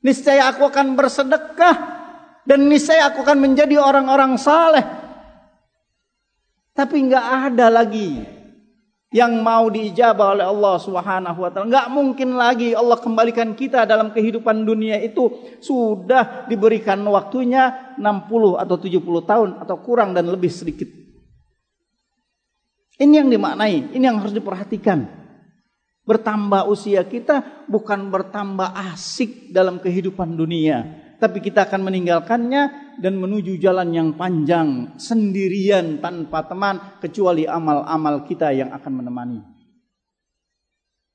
Niscaya 0.02 0.50
aku 0.50 0.66
akan 0.66 0.98
bersedekah 0.98 1.76
dan 2.42 2.66
niscaya 2.66 3.14
aku 3.14 3.22
akan 3.22 3.38
menjadi 3.38 3.78
orang-orang 3.78 4.34
saleh. 4.34 4.82
Tapi 6.74 7.06
nggak 7.06 7.26
ada 7.54 7.70
lagi 7.70 8.41
yang 9.12 9.44
mau 9.44 9.68
diijabah 9.68 10.40
oleh 10.40 10.46
Allah 10.48 10.74
Subhanahu 10.80 11.38
wa 11.44 11.50
taala. 11.52 11.68
Enggak 11.68 11.86
mungkin 11.92 12.32
lagi 12.32 12.72
Allah 12.72 12.96
kembalikan 12.96 13.52
kita 13.52 13.84
dalam 13.84 14.10
kehidupan 14.10 14.64
dunia 14.64 14.96
itu 15.04 15.28
sudah 15.60 16.48
diberikan 16.48 16.98
waktunya 17.04 17.94
60 18.00 18.56
atau 18.56 18.76
70 18.80 19.28
tahun 19.28 19.50
atau 19.60 19.76
kurang 19.84 20.16
dan 20.16 20.32
lebih 20.32 20.48
sedikit. 20.48 20.88
Ini 22.96 23.20
yang 23.20 23.28
dimaknai, 23.28 23.92
ini 23.92 24.04
yang 24.04 24.20
harus 24.20 24.32
diperhatikan. 24.32 25.20
Bertambah 26.02 26.66
usia 26.66 27.06
kita 27.06 27.66
bukan 27.70 28.10
bertambah 28.10 28.74
asik 28.90 29.54
dalam 29.54 29.78
kehidupan 29.78 30.34
dunia, 30.34 30.82
tapi 31.22 31.38
kita 31.38 31.68
akan 31.68 31.86
meninggalkannya 31.86 32.91
dan 32.98 33.16
menuju 33.16 33.56
jalan 33.56 33.94
yang 33.94 34.08
panjang 34.18 34.98
sendirian 34.98 36.02
tanpa 36.02 36.44
teman 36.44 36.98
kecuali 36.98 37.46
amal-amal 37.46 38.26
kita 38.26 38.50
yang 38.50 38.74
akan 38.74 38.92
menemani. 38.92 39.40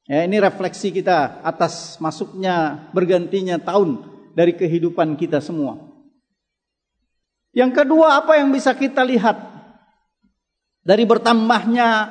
Ya, 0.08 0.24
ini 0.24 0.40
refleksi 0.40 0.96
kita 0.96 1.44
atas 1.44 2.00
masuknya 2.00 2.88
bergantinya 2.96 3.60
tahun 3.60 4.08
dari 4.32 4.56
kehidupan 4.56 5.20
kita 5.20 5.44
semua. 5.44 5.84
Yang 7.52 7.84
kedua, 7.84 8.24
apa 8.24 8.40
yang 8.40 8.56
bisa 8.56 8.72
kita 8.72 9.04
lihat 9.04 9.36
dari 10.88 11.04
bertambahnya 11.04 12.08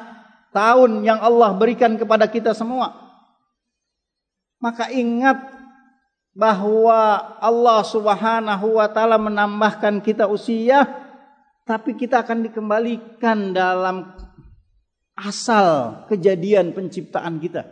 tahun 0.52 1.08
yang 1.08 1.24
Allah 1.24 1.56
berikan 1.56 1.96
kepada 1.96 2.28
kita 2.28 2.52
semua. 2.52 2.92
Maka 4.60 4.92
ingat 4.92 5.55
bahwa 6.36 7.32
Allah 7.40 7.80
Subhanahu 7.80 8.76
wa 8.76 8.86
taala 8.92 9.16
menambahkan 9.16 10.04
kita 10.04 10.28
usia 10.28 10.84
tapi 11.64 11.96
kita 11.96 12.20
akan 12.20 12.44
dikembalikan 12.44 13.56
dalam 13.56 14.12
asal 15.16 16.04
kejadian 16.12 16.76
penciptaan 16.76 17.40
kita. 17.40 17.64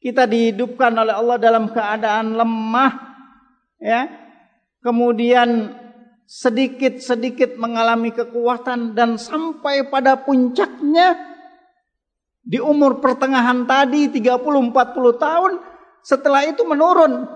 Kita 0.00 0.24
dihidupkan 0.24 0.94
oleh 0.96 1.12
Allah 1.12 1.36
dalam 1.36 1.68
keadaan 1.74 2.38
lemah 2.38 2.92
ya. 3.82 4.08
Kemudian 4.80 5.76
sedikit-sedikit 6.24 7.58
mengalami 7.60 8.14
kekuatan 8.14 8.96
dan 8.96 9.20
sampai 9.20 9.90
pada 9.92 10.16
puncaknya 10.16 11.18
di 12.40 12.56
umur 12.56 13.04
pertengahan 13.04 13.68
tadi 13.68 14.08
30-40 14.08 14.72
tahun 15.20 15.52
setelah 16.04 16.46
itu 16.48 16.62
menurun. 16.64 17.28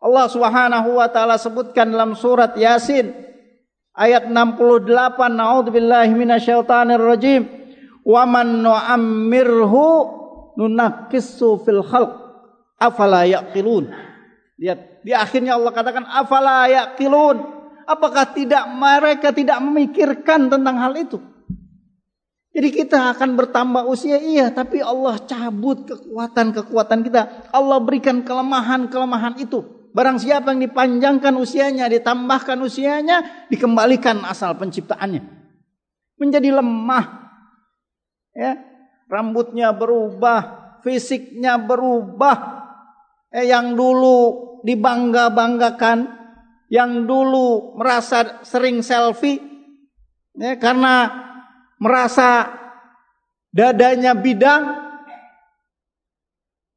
Allah 0.00 0.26
Subhanahu 0.32 0.96
wa 0.96 1.08
taala 1.12 1.36
sebutkan 1.36 1.92
dalam 1.92 2.16
surat 2.16 2.56
Yasin 2.56 3.12
ayat 3.92 4.32
68 4.32 4.88
A'udzubillahi 5.18 6.12
minasyaitonir 6.16 7.04
rajim 7.04 7.44
wa 8.00 8.24
man 8.24 8.64
nu'ammirhu 8.64 9.84
nunakkisu 10.56 11.60
fil 11.68 11.84
khalq 11.84 12.16
afala 12.80 13.28
yaqilun 13.28 13.92
lihat 14.56 14.90
Di 15.00 15.16
akhirnya 15.16 15.56
Allah 15.56 15.72
katakan 15.72 16.04
afala 16.04 16.68
yaqilun. 16.68 17.40
Apakah 17.88 18.36
tidak 18.36 18.68
mereka 18.70 19.32
tidak 19.32 19.58
memikirkan 19.64 20.46
tentang 20.46 20.76
hal 20.78 20.92
itu? 20.94 21.16
Jadi 22.50 22.68
kita 22.74 23.14
akan 23.14 23.38
bertambah 23.38 23.86
usia 23.86 24.18
iya, 24.18 24.50
tapi 24.50 24.82
Allah 24.82 25.22
cabut 25.22 25.86
kekuatan-kekuatan 25.86 27.06
kita. 27.06 27.50
Allah 27.54 27.78
berikan 27.78 28.26
kelemahan-kelemahan 28.26 29.38
itu. 29.38 29.62
Barang 29.94 30.18
siapa 30.18 30.54
yang 30.54 30.66
dipanjangkan 30.66 31.34
usianya, 31.38 31.86
ditambahkan 31.86 32.58
usianya, 32.58 33.46
dikembalikan 33.50 34.22
asal 34.26 34.58
penciptaannya. 34.58 35.22
Menjadi 36.18 36.58
lemah. 36.58 37.06
Ya, 38.34 38.58
rambutnya 39.06 39.70
berubah, 39.70 40.74
fisiknya 40.82 41.54
berubah. 41.54 42.66
Eh, 43.30 43.46
yang 43.46 43.78
dulu 43.78 44.50
dibangga-banggakan 44.66 46.18
yang 46.70 47.06
dulu 47.06 47.74
merasa 47.74 48.46
sering 48.46 48.80
selfie 48.86 49.42
ya, 50.38 50.54
karena 50.54 51.10
merasa 51.80 52.52
dadanya 53.50 54.12
bidang 54.14 54.62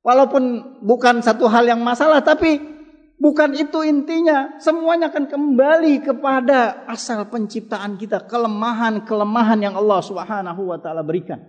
walaupun 0.02 0.44
bukan 0.82 1.22
satu 1.22 1.46
hal 1.52 1.68
yang 1.68 1.84
masalah 1.84 2.24
tapi 2.24 2.58
bukan 3.20 3.56
itu 3.56 3.84
intinya. 3.88 4.60
Semuanya 4.60 5.12
akan 5.12 5.28
kembali 5.32 6.04
kepada 6.04 6.88
asal 6.88 7.28
penciptaan 7.28 8.00
kita 8.00 8.28
kelemahan-kelemahan 8.28 9.60
yang 9.64 9.76
Allah 9.80 10.00
Subhanahu 10.04 10.72
wa 10.72 10.80
taala 10.80 11.04
berikan. 11.04 11.40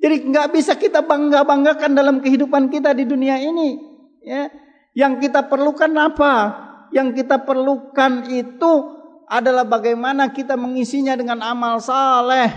Jadi 0.00 0.32
nggak 0.32 0.48
bisa 0.56 0.80
kita 0.80 1.04
bangga-banggakan 1.04 1.92
dalam 1.92 2.24
kehidupan 2.24 2.72
kita 2.72 2.96
di 2.96 3.04
dunia 3.04 3.36
ini 3.36 3.76
ya. 4.24 4.48
Yang 4.90 5.28
kita 5.28 5.46
perlukan 5.46 5.92
apa? 5.94 6.34
Yang 6.90 7.22
kita 7.22 7.46
perlukan 7.46 8.26
itu 8.26 8.99
adalah 9.30 9.62
bagaimana 9.62 10.34
kita 10.34 10.58
mengisinya 10.58 11.14
dengan 11.14 11.38
amal 11.46 11.78
saleh. 11.78 12.50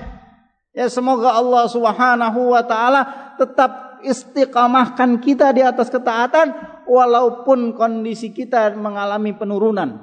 Ya 0.73 0.89
semoga 0.89 1.37
Allah 1.37 1.69
Subhanahu 1.69 2.57
wa 2.57 2.65
taala 2.65 3.01
tetap 3.37 4.01
istiqamahkan 4.01 5.21
kita 5.21 5.53
di 5.53 5.61
atas 5.61 5.93
ketaatan 5.93 6.49
walaupun 6.89 7.77
kondisi 7.77 8.33
kita 8.33 8.73
mengalami 8.73 9.37
penurunan. 9.37 10.01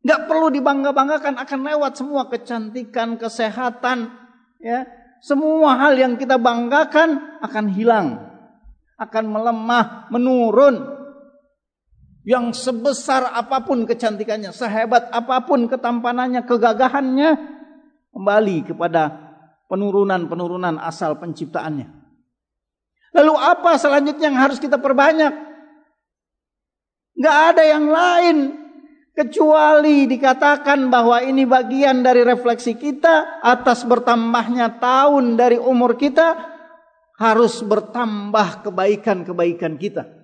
Gak 0.00 0.30
perlu 0.30 0.48
dibangga-banggakan 0.48 1.36
akan 1.36 1.60
lewat 1.60 1.92
semua 1.98 2.30
kecantikan, 2.30 3.20
kesehatan, 3.20 4.08
ya. 4.62 4.86
Semua 5.20 5.76
hal 5.76 6.00
yang 6.00 6.16
kita 6.16 6.40
banggakan 6.40 7.36
akan 7.44 7.66
hilang, 7.76 8.24
akan 8.96 9.24
melemah, 9.28 10.08
menurun 10.08 10.99
yang 12.24 12.52
sebesar 12.52 13.32
apa 13.32 13.64
pun 13.64 13.88
kecantikannya, 13.88 14.52
sehebat 14.52 15.08
apa 15.08 15.40
pun 15.48 15.64
ketampanannya, 15.66 16.44
kegagahannya, 16.44 17.30
kembali 18.12 18.56
kepada 18.68 19.02
penurunan-penurunan 19.70 20.76
asal 20.82 21.16
penciptaannya. 21.16 21.88
Lalu 23.16 23.34
apa 23.34 23.74
selanjutnya 23.80 24.30
yang 24.30 24.38
harus 24.38 24.60
kita 24.60 24.78
perbanyak? 24.78 25.32
Gak 27.20 27.38
ada 27.54 27.62
yang 27.66 27.90
lain 27.90 28.36
kecuali 29.16 30.06
dikatakan 30.06 30.88
bahwa 30.88 31.20
ini 31.20 31.44
bagian 31.44 32.00
dari 32.00 32.24
refleksi 32.24 32.78
kita 32.78 33.42
atas 33.42 33.84
bertambahnya 33.84 34.80
tahun 34.80 35.36
dari 35.36 35.58
umur 35.58 35.98
kita 35.98 36.38
harus 37.20 37.60
bertambah 37.60 38.64
kebaikan-kebaikan 38.64 39.76
kita. 39.76 40.19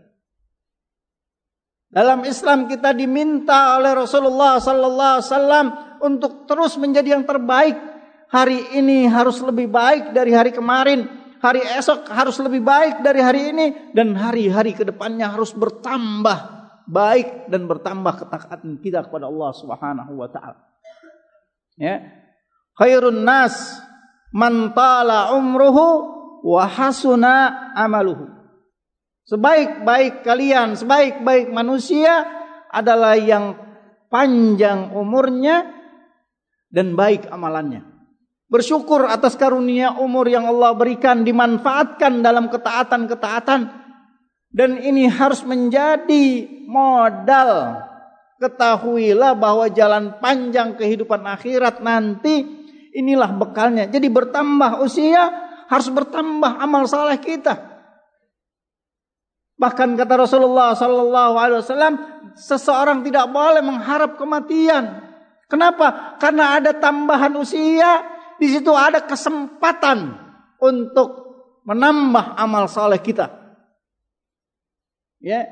Dalam 1.87 2.27
Islam 2.27 2.67
kita 2.67 2.91
diminta 2.93 3.79
oleh 3.79 3.95
Rasulullah 3.95 4.59
sallallahu 4.59 5.13
alaihi 5.17 5.29
wasallam 5.31 5.67
untuk 6.03 6.33
terus 6.51 6.75
menjadi 6.77 7.15
yang 7.19 7.25
terbaik. 7.25 7.79
Hari 8.27 8.75
ini 8.75 9.07
harus 9.07 9.39
lebih 9.39 9.71
baik 9.71 10.11
dari 10.11 10.35
hari 10.35 10.51
kemarin. 10.51 11.07
Hari 11.39 11.63
esok 11.79 12.11
harus 12.11 12.35
lebih 12.43 12.59
baik 12.59 13.07
dari 13.07 13.23
hari 13.23 13.55
ini 13.55 13.67
dan 13.95 14.19
hari-hari 14.19 14.75
ke 14.75 14.83
depannya 14.83 15.31
harus 15.31 15.55
bertambah 15.55 16.57
baik 16.91 17.47
dan 17.47 17.71
bertambah 17.71 18.27
ketaatan 18.27 18.83
kita 18.83 19.07
kepada 19.07 19.31
Allah 19.31 19.51
Subhanahu 19.55 20.13
wa 20.19 20.27
taala. 20.27 20.59
Ya. 21.79 22.03
Khairun 22.75 23.23
nas 23.23 23.79
man 24.35 24.75
tala 24.75 25.35
umruhu 25.39 25.87
wa 26.43 26.63
hasuna 26.67 27.73
amaluhu. 27.79 28.36
Sebaik-baik 29.27 30.23
kalian, 30.23 30.79
sebaik-baik 30.79 31.51
manusia 31.51 32.23
adalah 32.71 33.19
yang 33.19 33.59
panjang 34.07 34.95
umurnya 34.95 35.67
dan 36.71 36.95
baik 36.95 37.27
amalannya. 37.35 37.83
Bersyukur 38.47 39.11
atas 39.11 39.35
karunia 39.35 39.99
umur 39.99 40.31
yang 40.31 40.47
Allah 40.47 40.71
berikan 40.79 41.27
dimanfaatkan 41.27 42.23
dalam 42.23 42.47
ketaatan-ketaatan 42.47 43.61
dan 44.55 44.71
ini 44.79 45.11
harus 45.11 45.43
menjadi 45.43 46.47
modal. 46.71 47.83
Ketahuilah 48.39 49.35
bahwa 49.35 49.67
jalan 49.75 50.23
panjang 50.23 50.79
kehidupan 50.79 51.27
akhirat 51.27 51.83
nanti 51.83 52.47
inilah 52.95 53.35
bekalnya. 53.35 53.91
Jadi 53.91 54.07
bertambah 54.07 54.87
usia 54.87 55.27
harus 55.67 55.91
bertambah 55.91 56.63
amal 56.63 56.87
saleh 56.87 57.19
kita. 57.19 57.76
Bahkan 59.57 59.97
kata 59.97 60.15
Rasulullah 60.21 60.77
sallallahu 60.77 61.35
alaihi 61.41 61.61
wasallam, 61.65 61.95
seseorang 62.37 63.01
tidak 63.01 63.33
boleh 63.33 63.65
mengharap 63.65 64.21
kematian. 64.21 65.01
Kenapa? 65.49 66.19
Karena 66.21 66.61
ada 66.61 66.77
tambahan 66.77 67.33
usia, 67.41 68.05
di 68.37 68.53
situ 68.53 68.69
ada 68.77 69.01
kesempatan 69.01 70.13
untuk 70.61 71.09
menambah 71.65 72.37
amal 72.37 72.69
saleh 72.69 73.01
kita. 73.01 73.33
Ya. 75.25 75.49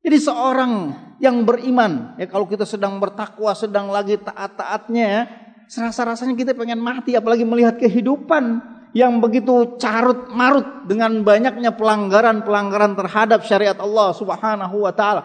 Jadi 0.00 0.16
seorang 0.16 0.96
yang 1.20 1.44
beriman, 1.44 2.16
ya 2.16 2.24
kalau 2.24 2.48
kita 2.48 2.64
sedang 2.64 2.96
bertakwa, 2.96 3.52
sedang 3.52 3.92
lagi 3.92 4.16
taat-taatnya, 4.16 5.28
serasa-rasanya 5.68 6.32
kita 6.32 6.56
pengen 6.56 6.80
mati 6.80 7.12
apalagi 7.12 7.44
melihat 7.44 7.76
kehidupan 7.76 8.64
yang 8.90 9.22
begitu 9.22 9.78
carut 9.78 10.30
marut 10.34 10.86
dengan 10.90 11.22
banyaknya 11.22 11.74
pelanggaran-pelanggaran 11.78 12.98
terhadap 12.98 13.46
syariat 13.46 13.78
Allah 13.78 14.10
Subhanahu 14.14 14.82
wa 14.82 14.92
taala. 14.94 15.22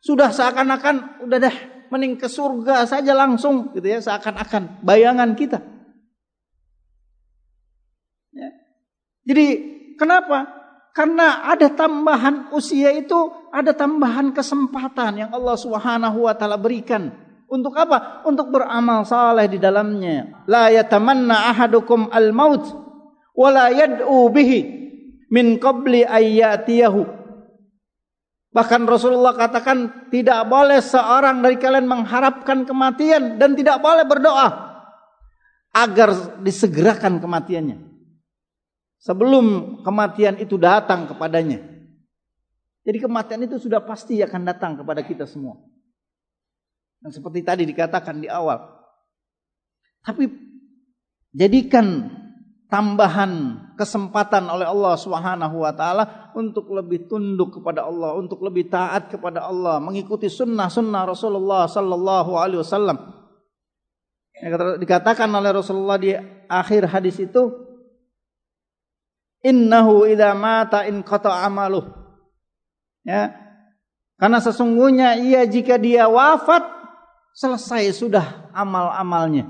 Sudah 0.00 0.32
seakan-akan 0.32 1.24
udah 1.28 1.38
deh 1.40 1.56
mending 1.92 2.20
ke 2.20 2.28
surga 2.28 2.84
saja 2.88 3.12
langsung 3.12 3.72
gitu 3.72 3.84
ya 3.84 4.00
seakan-akan 4.00 4.84
bayangan 4.84 5.32
kita. 5.36 5.58
Ya. 8.32 8.48
Jadi 9.24 9.46
kenapa? 9.96 10.60
Karena 10.90 11.46
ada 11.46 11.70
tambahan 11.70 12.50
usia 12.50 12.90
itu, 12.90 13.30
ada 13.54 13.70
tambahan 13.70 14.34
kesempatan 14.34 15.22
yang 15.22 15.30
Allah 15.30 15.54
Subhanahu 15.54 16.26
wa 16.26 16.34
taala 16.34 16.58
berikan 16.58 17.29
untuk 17.50 17.74
apa? 17.74 18.22
Untuk 18.22 18.54
beramal 18.54 19.02
saleh 19.02 19.50
di 19.50 19.58
dalamnya. 19.58 20.46
La 20.46 20.70
yatamanna 20.70 21.50
ahadukum 21.50 22.06
al-maut 22.14 22.62
wa 23.34 23.48
la 23.50 23.74
yad'u 23.74 24.30
bihi 24.30 24.60
min 25.34 25.58
qabli 25.58 26.06
ayyatiyahu. 26.06 27.18
Bahkan 28.50 28.82
Rasulullah 28.86 29.34
katakan 29.34 30.10
tidak 30.10 30.46
boleh 30.50 30.82
seorang 30.82 31.38
dari 31.42 31.54
kalian 31.58 31.86
mengharapkan 31.86 32.66
kematian 32.66 33.38
dan 33.38 33.54
tidak 33.54 33.78
boleh 33.78 34.02
berdoa 34.02 34.48
agar 35.70 36.42
disegerakan 36.42 37.22
kematiannya. 37.22 37.78
Sebelum 39.00 39.80
kematian 39.86 40.42
itu 40.42 40.58
datang 40.58 41.06
kepadanya. 41.06 41.62
Jadi 42.82 42.98
kematian 42.98 43.46
itu 43.46 43.56
sudah 43.62 43.78
pasti 43.86 44.18
akan 44.18 44.42
datang 44.42 44.82
kepada 44.82 45.06
kita 45.06 45.30
semua. 45.30 45.69
Yang 47.00 47.20
seperti 47.20 47.40
tadi 47.40 47.62
dikatakan 47.64 48.20
di 48.20 48.28
awal. 48.28 48.60
Tapi 50.04 50.28
jadikan 51.32 52.08
tambahan 52.70 53.32
kesempatan 53.74 54.46
oleh 54.46 54.64
Allah 54.68 54.94
Subhanahu 54.94 55.64
wa 55.64 55.72
taala 55.74 56.32
untuk 56.36 56.70
lebih 56.70 57.10
tunduk 57.10 57.60
kepada 57.60 57.84
Allah, 57.88 58.14
untuk 58.16 58.40
lebih 58.44 58.70
taat 58.70 59.10
kepada 59.10 59.44
Allah, 59.48 59.82
mengikuti 59.82 60.30
sunnah-sunnah 60.30 61.02
Rasulullah 61.04 61.66
sallallahu 61.66 62.32
alaihi 62.38 62.62
wasallam. 62.62 62.96
Dikatakan 64.80 65.28
oleh 65.28 65.50
Rasulullah 65.52 66.00
di 66.00 66.16
akhir 66.48 66.88
hadis 66.88 67.20
itu 67.20 67.52
innahu 69.44 70.08
idza 70.08 70.32
mata 70.32 70.88
in 70.88 71.04
qata 71.04 71.44
amaluh. 71.44 71.84
Ya. 73.04 73.36
Karena 74.20 74.40
sesungguhnya 74.40 75.16
ia 75.20 75.44
jika 75.48 75.80
dia 75.80 76.08
wafat 76.08 76.79
Selesai 77.34 77.94
sudah 77.94 78.50
amal-amalnya. 78.52 79.46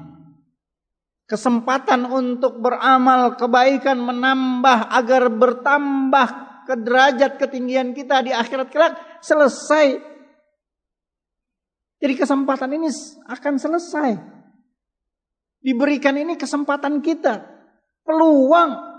Kesempatan 1.31 2.11
untuk 2.11 2.59
beramal 2.59 3.39
kebaikan 3.39 4.03
menambah 4.03 4.91
agar 4.91 5.31
bertambah 5.31 6.29
ke 6.67 6.75
derajat 6.75 7.39
ketinggian 7.39 7.95
kita 7.95 8.23
di 8.27 8.35
akhirat 8.35 8.69
kelak 8.71 8.95
selesai. 9.23 10.03
Jadi 12.01 12.15
kesempatan 12.17 12.71
ini 12.81 12.89
akan 13.31 13.55
selesai. 13.59 14.11
Diberikan 15.61 16.17
ini 16.17 16.35
kesempatan 16.39 17.05
kita. 17.05 17.45
Peluang. 18.07 18.91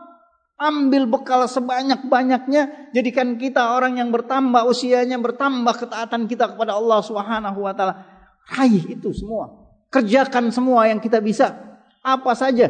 Ambil 0.61 1.09
bekal 1.09 1.49
sebanyak-banyaknya. 1.49 2.93
Jadikan 2.93 3.41
kita 3.41 3.73
orang 3.73 3.97
yang 3.97 4.13
bertambah 4.13 4.69
usianya, 4.69 5.17
bertambah 5.17 5.73
ketaatan 5.73 6.29
kita 6.29 6.53
kepada 6.53 6.77
Allah 6.77 7.01
Subhanahu 7.01 7.65
wa 7.65 7.73
taala. 7.73 8.10
Raih 8.51 8.99
itu 8.99 9.15
semua. 9.15 9.71
Kerjakan 9.87 10.51
semua 10.51 10.91
yang 10.91 10.99
kita 10.99 11.23
bisa. 11.23 11.55
Apa 12.03 12.35
saja 12.35 12.67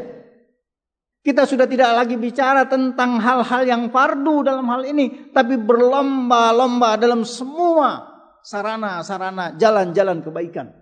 kita 1.22 1.46
sudah 1.46 1.70
tidak 1.70 1.94
lagi 1.94 2.18
bicara 2.18 2.66
tentang 2.66 3.22
hal-hal 3.22 3.62
yang 3.62 3.94
fardu 3.94 4.42
dalam 4.42 4.66
hal 4.74 4.82
ini, 4.90 5.30
tapi 5.30 5.54
berlomba-lomba 5.54 6.98
dalam 6.98 7.22
semua 7.22 8.10
sarana-sarana 8.42 9.54
jalan-jalan 9.54 10.26
kebaikan. 10.26 10.74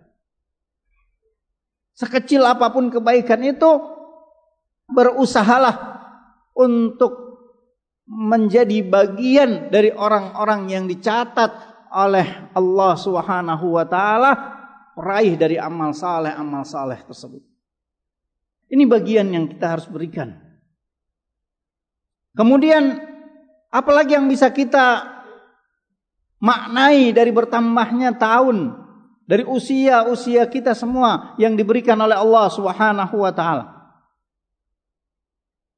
Sekecil 1.92 2.40
apa 2.48 2.72
pun 2.72 2.88
kebaikan 2.88 3.44
itu, 3.44 3.68
berusahalah 4.88 5.76
untuk 6.56 7.12
menjadi 8.08 8.80
bagian 8.88 9.68
dari 9.68 9.92
orang-orang 9.92 10.72
yang 10.72 10.88
dicatat 10.88 11.52
oleh 11.92 12.48
Allah 12.56 12.96
Subhanahu 12.96 13.76
wa 13.76 13.84
taala 13.84 14.59
peraih 15.00 15.40
dari 15.40 15.56
amal 15.56 15.96
saleh 15.96 16.36
amal 16.36 16.68
saleh 16.68 17.00
tersebut. 17.08 17.40
Ini 18.68 18.84
bagian 18.84 19.32
yang 19.32 19.48
kita 19.48 19.80
harus 19.80 19.88
berikan. 19.88 20.36
Kemudian 22.36 23.00
apalagi 23.72 24.20
yang 24.20 24.28
bisa 24.28 24.52
kita 24.52 25.08
maknai 26.44 27.16
dari 27.16 27.32
bertambahnya 27.32 28.20
tahun 28.20 28.76
dari 29.24 29.48
usia-usia 29.48 30.44
kita 30.52 30.76
semua 30.76 31.40
yang 31.40 31.56
diberikan 31.56 31.96
oleh 31.96 32.20
Allah 32.20 32.52
Subhanahu 32.52 33.24
wa 33.24 33.32
taala. 33.32 33.66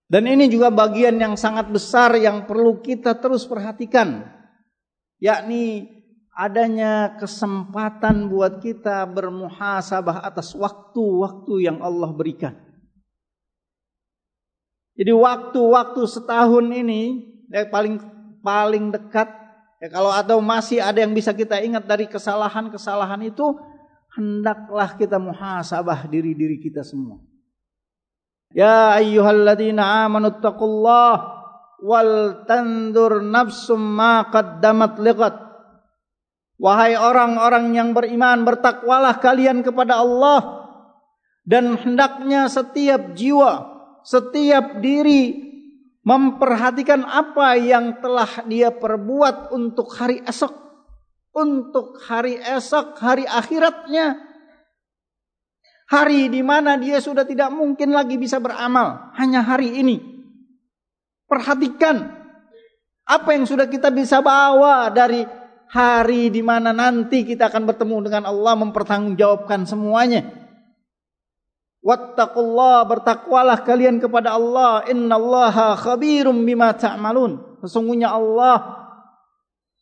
Dan 0.09 0.27
ini 0.27 0.49
juga 0.49 0.73
bagian 0.73 1.15
yang 1.15 1.37
sangat 1.37 1.69
besar 1.69 2.17
yang 2.17 2.43
perlu 2.49 2.83
kita 2.83 3.15
terus 3.15 3.47
perhatikan 3.47 4.27
yakni 5.21 5.87
adanya 6.31 7.19
kesempatan 7.19 8.31
buat 8.31 8.63
kita 8.63 9.03
bermuhasabah 9.11 10.23
atas 10.23 10.55
waktu-waktu 10.55 11.67
yang 11.67 11.77
Allah 11.83 12.11
berikan. 12.15 12.55
Jadi 14.95 15.11
waktu-waktu 15.11 16.01
setahun 16.07 16.65
ini 16.71 17.31
yang 17.51 17.67
paling 17.71 17.95
paling 18.43 18.91
dekat 18.91 19.27
ya 19.81 19.87
kalau 19.89 20.11
atau 20.11 20.39
masih 20.39 20.79
ada 20.83 21.01
yang 21.03 21.11
bisa 21.15 21.33
kita 21.33 21.59
ingat 21.63 21.87
dari 21.87 22.05
kesalahan-kesalahan 22.05 23.27
itu 23.27 23.55
hendaklah 24.13 24.95
kita 24.99 25.17
muhasabah 25.17 26.07
diri-diri 26.11 26.59
kita 26.59 26.83
semua. 26.83 27.19
Ya 28.51 28.99
ayyuhalladzina 28.99 30.05
amanu 30.05 30.35
taqullah 30.43 31.39
wal 31.79 32.43
tandur 32.45 33.23
nafsum 33.23 33.79
ma 33.79 34.27
qaddamat 34.27 34.99
liqat. 34.99 35.35
Wahai 36.61 36.93
orang-orang 36.93 37.73
yang 37.73 37.89
beriman 37.97 38.45
bertakwalah 38.45 39.17
kalian 39.17 39.65
kepada 39.65 39.97
Allah 39.97 40.61
dan 41.41 41.73
hendaknya 41.73 42.45
setiap 42.45 43.17
jiwa 43.17 43.71
setiap 44.01 44.81
diri 44.81 45.49
memperhatikan 46.01 47.05
apa 47.05 47.53
yang 47.61 48.01
telah 48.01 48.45
dia 48.49 48.73
perbuat 48.73 49.53
untuk 49.53 49.93
hari 49.93 50.25
esok, 50.25 50.53
untuk 51.37 52.01
hari 52.09 52.41
esok, 52.41 52.97
hari 52.97 53.25
akhiratnya. 53.29 54.29
Hari 55.91 56.31
di 56.31 56.39
mana 56.39 56.79
dia 56.79 57.03
sudah 57.03 57.27
tidak 57.27 57.51
mungkin 57.51 57.91
lagi 57.91 58.15
bisa 58.15 58.39
beramal, 58.39 59.11
hanya 59.19 59.43
hari 59.43 59.75
ini. 59.75 59.99
Perhatikan 61.27 61.99
apa 63.03 63.29
yang 63.35 63.43
sudah 63.43 63.67
kita 63.67 63.91
bisa 63.91 64.23
bawa 64.23 64.87
dari 64.87 65.27
hari 65.71 66.27
di 66.27 66.43
mana 66.43 66.75
nanti 66.75 67.23
kita 67.23 67.47
akan 67.47 67.63
bertemu 67.63 67.97
dengan 68.11 68.23
Allah 68.27 68.53
mempertanggungjawabkan 68.59 69.63
semuanya. 69.63 70.27
Wattaqullah 71.81 72.85
bertakwalah 72.85 73.63
kalian 73.63 73.97
kepada 74.03 74.35
Allah. 74.35 74.85
Innallaha 74.91 75.79
khabirum 75.79 76.43
bima 76.43 76.75
ta'malun. 76.75 77.63
Sesungguhnya 77.63 78.11
Allah 78.11 78.83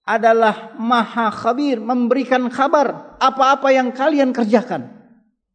adalah 0.06 0.78
maha 0.80 1.30
khabir 1.34 1.82
memberikan 1.82 2.48
kabar 2.48 3.18
apa-apa 3.20 3.70
yang 3.74 3.92
kalian 3.92 4.32
kerjakan. 4.32 4.88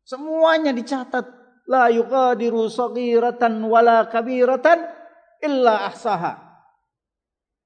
Semuanya 0.04 0.74
dicatat. 0.74 1.46
La 1.64 1.88
yuqadiru 1.88 2.68
saghiratan 2.68 3.64
wala 3.64 4.04
kabiratan 4.12 4.84
illa 5.40 5.88
ahsaha. 5.88 6.36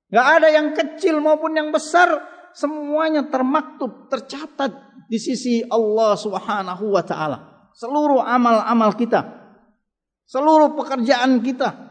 Gak 0.07 0.27
ada 0.39 0.49
yang 0.55 0.71
kecil 0.71 1.19
maupun 1.19 1.59
yang 1.59 1.75
besar 1.75 2.38
semuanya 2.59 3.23
termaktub 3.31 4.11
tercatat 4.11 4.75
di 5.07 5.19
sisi 5.23 5.63
Allah 5.71 6.19
Subhanahu 6.19 6.91
wa 6.91 7.03
taala 7.07 7.71
seluruh 7.79 8.19
amal-amal 8.19 8.91
kita, 8.99 9.23
seluruh 10.27 10.75
pekerjaan 10.75 11.39
kita. 11.39 11.87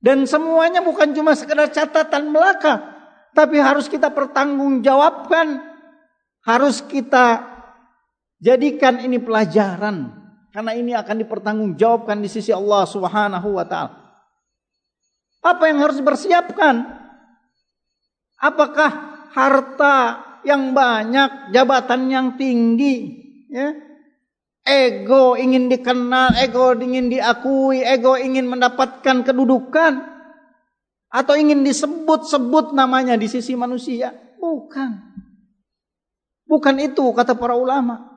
Dan 0.00 0.28
semuanya 0.28 0.84
bukan 0.84 1.12
cuma 1.16 1.32
sekedar 1.32 1.68
catatan 1.72 2.32
belaka, 2.32 2.80
tapi 3.36 3.56
harus 3.60 3.88
kita 3.88 4.12
pertanggungjawabkan, 4.12 5.60
harus 6.44 6.84
kita 6.84 7.40
jadikan 8.40 9.00
ini 9.00 9.16
pelajaran 9.16 10.12
karena 10.52 10.72
ini 10.76 10.92
akan 10.92 11.16
dipertanggungjawabkan 11.24 12.20
di 12.20 12.28
sisi 12.28 12.52
Allah 12.52 12.84
Subhanahu 12.84 13.48
wa 13.56 13.64
taala. 13.64 13.92
Apa 15.44 15.68
yang 15.68 15.84
harus 15.84 16.00
dipersiapkan? 16.00 17.04
Apakah 18.40 19.13
harta 19.34 19.98
yang 20.46 20.70
banyak, 20.70 21.50
jabatan 21.50 22.08
yang 22.08 22.26
tinggi, 22.38 22.96
ya, 23.50 23.74
Ego 24.64 25.36
ingin 25.36 25.68
dikenal, 25.68 26.40
ego 26.40 26.72
ingin 26.72 27.12
diakui, 27.12 27.84
ego 27.84 28.16
ingin 28.16 28.48
mendapatkan 28.48 29.20
kedudukan. 29.20 30.16
Atau 31.12 31.36
ingin 31.36 31.62
disebut-sebut 31.62 32.72
namanya 32.72 33.14
di 33.14 33.28
sisi 33.28 33.52
manusia. 33.54 34.10
Bukan. 34.40 34.90
Bukan 36.48 36.76
itu 36.80 37.04
kata 37.12 37.36
para 37.36 37.54
ulama. 37.54 38.08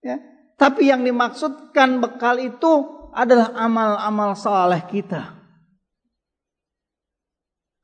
Ya. 0.00 0.18
Tapi 0.56 0.88
yang 0.88 1.04
dimaksudkan 1.04 2.00
bekal 2.00 2.40
itu 2.40 2.88
adalah 3.12 3.52
amal-amal 3.54 4.32
saleh 4.34 4.82
kita. 4.88 5.36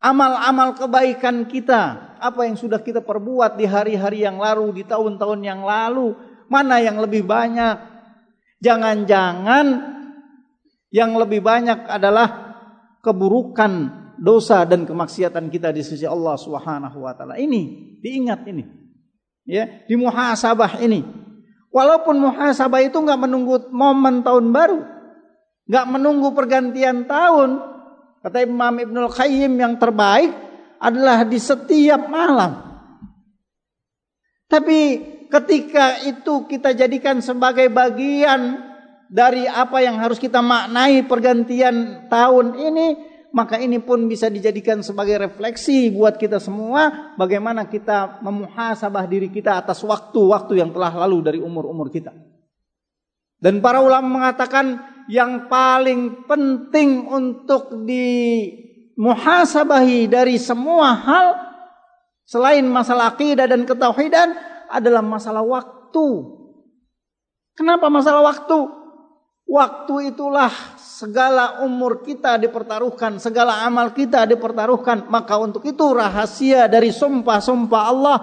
Amal-amal 0.01 0.72
kebaikan 0.72 1.44
kita. 1.46 2.08
Apa 2.18 2.44
yang 2.44 2.59
sudah 2.59 2.83
kita 2.83 3.00
perbuat 3.00 3.57
di 3.57 3.64
hari-hari 3.64 4.26
yang 4.26 4.37
lalu, 4.37 4.83
di 4.83 4.85
tahun-tahun 4.85 5.40
yang 5.42 5.62
lalu 5.62 6.14
Mana 6.48 6.81
yang 6.81 6.98
lebih 6.98 7.28
banyak? 7.28 7.76
Jangan-jangan 8.59 9.66
yang 10.88 11.14
lebih 11.14 11.44
banyak 11.44 11.85
adalah 11.87 12.57
keburukan, 13.04 13.72
dosa 14.18 14.66
dan 14.66 14.83
kemaksiatan 14.88 15.46
kita 15.52 15.70
di 15.70 15.85
sisi 15.85 16.09
Allah 16.09 16.35
Subhanahu 16.35 17.04
wa 17.04 17.12
taala. 17.14 17.38
Ini 17.38 17.94
diingat 18.02 18.48
ini. 18.50 18.64
Ya, 19.46 19.87
di 19.87 19.94
muhasabah 19.94 20.83
ini. 20.83 21.04
Walaupun 21.68 22.16
muhasabah 22.18 22.83
itu 22.83 22.98
nggak 22.98 23.20
menunggu 23.28 23.68
momen 23.70 24.24
tahun 24.24 24.50
baru, 24.50 24.81
nggak 25.68 25.87
menunggu 25.87 26.28
pergantian 26.33 27.04
tahun. 27.04 27.61
Kata 28.24 28.42
Imam 28.42 28.74
Ibnul 28.74 29.12
Qayyim 29.14 29.52
yang 29.54 29.78
terbaik 29.78 30.48
adalah 30.79 31.27
di 31.27 31.38
setiap 31.38 32.07
malam. 32.07 32.67
Tapi 34.49 34.81
ketika 35.29 36.01
itu 36.09 36.49
kita 36.49 36.73
jadikan 36.73 37.21
sebagai 37.21 37.69
bagian 37.69 38.64
dari 39.12 39.45
apa 39.45 39.85
yang 39.85 40.01
harus 40.01 40.17
kita 40.17 40.41
maknai 40.41 41.05
pergantian 41.05 42.09
tahun 42.09 42.57
ini, 42.57 42.87
maka 43.33 43.61
ini 43.61 43.77
pun 43.77 44.09
bisa 44.09 44.33
dijadikan 44.33 44.81
sebagai 44.81 45.21
refleksi 45.21 45.93
buat 45.93 46.17
kita 46.17 46.41
semua 46.41 47.12
bagaimana 47.21 47.69
kita 47.69 48.25
memuhasabah 48.25 49.05
diri 49.05 49.29
kita 49.29 49.61
atas 49.61 49.85
waktu-waktu 49.85 50.64
yang 50.64 50.73
telah 50.73 51.05
lalu 51.05 51.19
dari 51.21 51.41
umur-umur 51.41 51.93
kita. 51.93 52.17
Dan 53.38 53.61
para 53.61 53.85
ulama 53.85 54.19
mengatakan 54.19 54.81
yang 55.09 55.47
paling 55.47 56.27
penting 56.29 57.07
untuk 57.09 57.87
dimuhasabahi 58.99 60.11
dari 60.11 60.43
semua 60.43 60.91
hal 60.99 61.27
selain 62.27 62.67
masalah 62.67 63.15
akidah 63.15 63.47
dan 63.47 63.63
ketauhidan 63.63 64.35
adalah 64.67 65.07
masalah 65.07 65.47
waktu. 65.47 66.35
Kenapa 67.55 67.87
masalah 67.87 68.27
waktu? 68.27 68.59
Waktu 69.49 70.13
itulah 70.13 70.51
segala 70.77 71.65
umur 71.65 72.05
kita 72.05 72.37
dipertaruhkan, 72.37 73.17
segala 73.23 73.65
amal 73.65 73.95
kita 73.95 74.27
dipertaruhkan. 74.29 75.09
Maka 75.09 75.41
untuk 75.41 75.65
itu 75.65 75.95
rahasia 75.95 76.69
dari 76.69 76.93
sumpah-sumpah 76.93 77.83
Allah 77.89 78.19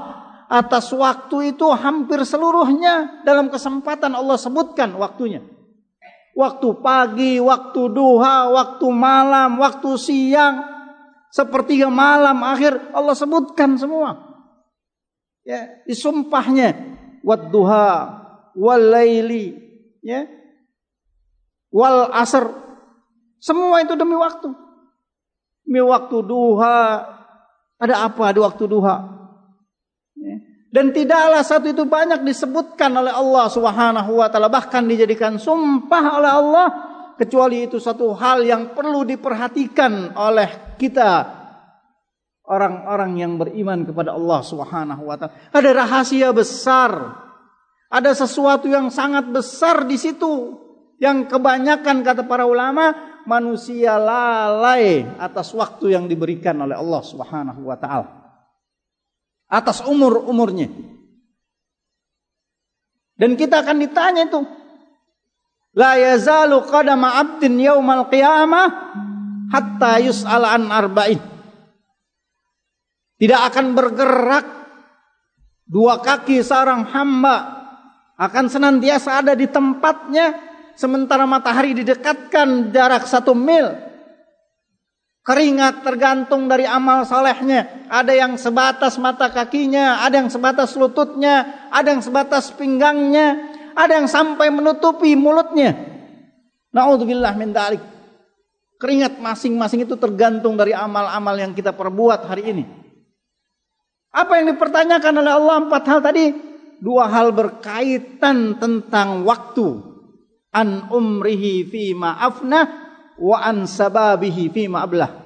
atas 0.46 0.94
waktu 0.94 1.58
itu 1.58 1.66
hampir 1.74 2.22
seluruhnya 2.22 3.26
dalam 3.26 3.50
kesempatan 3.50 4.14
Allah 4.14 4.38
sebutkan 4.38 4.94
waktunya. 4.94 5.55
Waktu 6.36 6.68
pagi, 6.84 7.40
waktu 7.40 7.82
duha, 7.96 8.52
waktu 8.52 8.88
malam, 8.92 9.56
waktu 9.56 9.96
siang, 9.96 10.68
sepertiga 11.32 11.88
malam 11.88 12.44
akhir 12.44 12.92
Allah 12.92 13.16
sebutkan 13.16 13.80
semua. 13.80 14.20
Ya, 15.48 15.80
disumpahnya 15.88 16.76
wadduha 17.24 17.88
wal 18.58 18.84
laili 18.84 19.56
ya 20.04 20.28
wal 21.76 22.12
asr. 22.16 22.48
Semua 23.40 23.84
itu 23.84 23.94
demi 24.00 24.16
waktu. 24.16 24.48
Demi 25.68 25.82
waktu 25.84 26.18
duha. 26.24 27.04
Ada 27.76 28.08
apa 28.08 28.32
di 28.32 28.40
waktu 28.40 28.64
duha? 28.66 28.96
Ya. 30.16 30.38
Dan 30.76 30.92
tidaklah 30.92 31.40
satu 31.40 31.72
itu 31.72 31.88
banyak 31.88 32.28
disebutkan 32.28 32.92
oleh 33.00 33.16
Allah 33.16 33.48
Subhanahu 33.48 34.20
wa 34.20 34.28
taala 34.28 34.52
bahkan 34.52 34.84
dijadikan 34.84 35.40
sumpah 35.40 36.20
oleh 36.20 36.28
Allah 36.36 36.68
kecuali 37.16 37.64
itu 37.64 37.80
satu 37.80 38.12
hal 38.12 38.44
yang 38.44 38.76
perlu 38.76 39.08
diperhatikan 39.08 40.12
oleh 40.20 40.76
kita 40.76 41.32
orang-orang 42.44 43.24
yang 43.24 43.40
beriman 43.40 43.88
kepada 43.88 44.20
Allah 44.20 44.44
Subhanahu 44.44 45.08
wa 45.08 45.16
taala. 45.16 45.48
Ada 45.56 45.70
rahasia 45.72 46.36
besar. 46.36 47.24
Ada 47.88 48.28
sesuatu 48.28 48.68
yang 48.68 48.92
sangat 48.92 49.32
besar 49.32 49.88
di 49.88 49.96
situ 49.96 50.60
yang 51.00 51.24
kebanyakan 51.32 52.04
kata 52.04 52.28
para 52.28 52.44
ulama 52.44 52.92
manusia 53.24 53.96
lalai 53.96 55.08
atas 55.24 55.56
waktu 55.56 55.96
yang 55.96 56.04
diberikan 56.12 56.60
oleh 56.60 56.76
Allah 56.76 57.00
Subhanahu 57.00 57.64
wa 57.64 57.80
taala. 57.80 58.25
Atas 59.46 59.86
umur-umurnya. 59.86 60.68
Dan 63.16 63.40
kita 63.40 63.64
akan 63.64 63.78
ditanya 63.80 64.28
itu. 64.28 64.42
La 65.76 66.00
yazalu 66.00 66.64
qadama 66.68 67.20
'abdin 67.20 67.60
yaumal 67.60 68.08
qiyamah 68.12 68.68
hatta 69.52 70.00
an 70.00 70.72
arba'in. 70.72 71.20
Tidak 73.16 73.42
akan 73.52 73.66
bergerak 73.72 74.46
dua 75.64 76.04
kaki 76.04 76.44
seorang 76.44 76.84
hamba 76.92 77.56
akan 78.16 78.46
senantiasa 78.48 79.24
ada 79.24 79.34
di 79.36 79.48
tempatnya 79.48 80.36
sementara 80.76 81.24
matahari 81.28 81.76
didekatkan 81.76 82.72
jarak 82.72 83.08
satu 83.08 83.32
mil. 83.32 83.72
Keringat 85.26 85.82
tergantung 85.82 86.46
dari 86.46 86.70
amal 86.70 87.02
solehnya. 87.02 87.90
Ada 87.90 88.14
yang 88.14 88.38
sebatas 88.38 89.02
mata 89.02 89.34
kakinya, 89.34 90.06
ada 90.06 90.22
yang 90.22 90.30
sebatas 90.30 90.78
lututnya, 90.78 91.66
ada 91.74 91.98
yang 91.98 92.06
sebatas 92.06 92.54
pinggangnya, 92.54 93.42
ada 93.74 93.98
yang 93.98 94.06
sampai 94.06 94.54
menutupi 94.54 95.18
mulutnya. 95.18 95.74
Naudzubillah 96.70 97.34
min 97.42 97.50
dalik. 97.50 97.82
Keringat 98.78 99.18
masing-masing 99.18 99.90
itu 99.90 99.98
tergantung 99.98 100.54
dari 100.54 100.78
amal-amal 100.78 101.34
yang 101.42 101.58
kita 101.58 101.74
perbuat 101.74 102.30
hari 102.30 102.44
ini. 102.46 102.64
Apa 104.14 104.38
yang 104.38 104.54
dipertanyakan 104.54 105.26
oleh 105.26 105.34
Allah 105.34 105.56
empat 105.66 105.84
hal 105.90 106.00
tadi? 106.06 106.26
Dua 106.78 107.10
hal 107.10 107.34
berkaitan 107.34 108.62
tentang 108.62 109.26
waktu 109.26 109.74
an 110.54 110.86
umrihi 110.94 111.66
fi 111.66 111.98
ma'afna 111.98 112.85
wa 113.20 113.38
an 113.40 113.68
sababihi 113.68 114.52
fi 114.52 114.68
ma'ablah. 114.68 115.24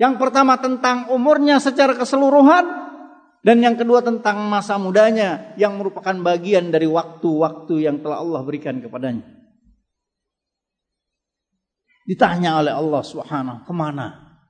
Yang 0.00 0.14
pertama 0.16 0.56
tentang 0.56 1.12
umurnya 1.12 1.60
secara 1.60 1.92
keseluruhan 1.92 2.64
dan 3.44 3.56
yang 3.60 3.76
kedua 3.76 4.00
tentang 4.00 4.48
masa 4.48 4.80
mudanya 4.80 5.52
yang 5.60 5.76
merupakan 5.76 6.16
bagian 6.24 6.72
dari 6.72 6.88
waktu-waktu 6.88 7.74
yang 7.84 8.00
telah 8.00 8.24
Allah 8.24 8.40
berikan 8.40 8.80
kepadanya. 8.80 9.24
Ditanya 12.08 12.64
oleh 12.64 12.72
Allah 12.72 13.02
Subhanahu, 13.04 13.68
ke 13.68 13.72
mana? 13.76 14.40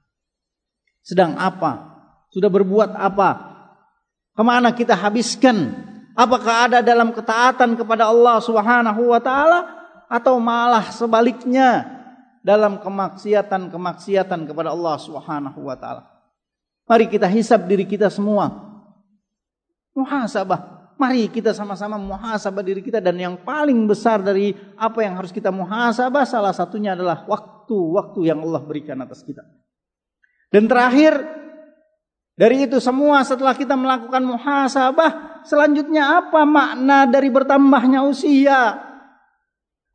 Sedang 1.02 1.34
apa? 1.34 1.98
Sudah 2.30 2.46
berbuat 2.46 2.94
apa? 2.94 3.30
Ke 4.38 4.42
mana 4.46 4.70
kita 4.70 4.94
habiskan 4.94 5.90
Apakah 6.20 6.68
ada 6.68 6.78
dalam 6.82 7.14
ketaatan 7.16 7.80
kepada 7.80 8.10
Allah 8.10 8.42
Subhanahu 8.44 9.08
wa 9.08 9.20
taala 9.24 9.79
atau 10.10 10.42
malah 10.42 10.90
sebaliknya 10.90 11.86
dalam 12.42 12.82
kemaksiatan-kemaksiatan 12.82 14.50
kepada 14.50 14.74
Allah 14.74 14.98
Subhanahu 14.98 15.70
wa 15.70 15.78
taala? 15.78 16.10
Mari 16.90 17.06
kita 17.06 17.30
hisab 17.30 17.70
diri 17.70 17.86
kita 17.86 18.10
semua. 18.10 18.50
Muhasabah. 19.94 20.82
Mari 20.98 21.30
kita 21.30 21.54
sama-sama 21.54 21.96
muhasabah 21.96 22.60
diri 22.66 22.82
kita 22.82 22.98
dan 22.98 23.16
yang 23.16 23.38
paling 23.40 23.86
besar 23.86 24.20
dari 24.20 24.52
apa 24.76 25.00
yang 25.00 25.16
harus 25.16 25.30
kita 25.30 25.48
muhasabah 25.54 26.26
salah 26.26 26.52
satunya 26.52 26.92
adalah 26.98 27.24
waktu-waktu 27.24 28.20
yang 28.26 28.42
Allah 28.42 28.60
berikan 28.66 28.98
atas 29.00 29.22
kita. 29.22 29.46
Dan 30.50 30.66
terakhir 30.66 31.14
dari 32.34 32.66
itu 32.66 32.82
semua 32.82 33.22
setelah 33.22 33.54
kita 33.54 33.78
melakukan 33.78 34.26
muhasabah, 34.26 35.44
selanjutnya 35.46 36.20
apa 36.24 36.42
makna 36.42 37.06
dari 37.06 37.30
bertambahnya 37.30 38.02
usia? 38.04 38.89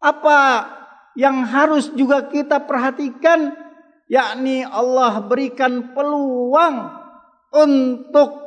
Apa 0.06 0.70
yang 1.18 1.42
harus 1.42 1.90
juga 1.98 2.30
kita 2.30 2.62
perhatikan 2.62 3.58
yakni 4.06 4.62
Allah 4.62 5.18
berikan 5.26 5.98
peluang 5.98 6.94
untuk 7.50 8.46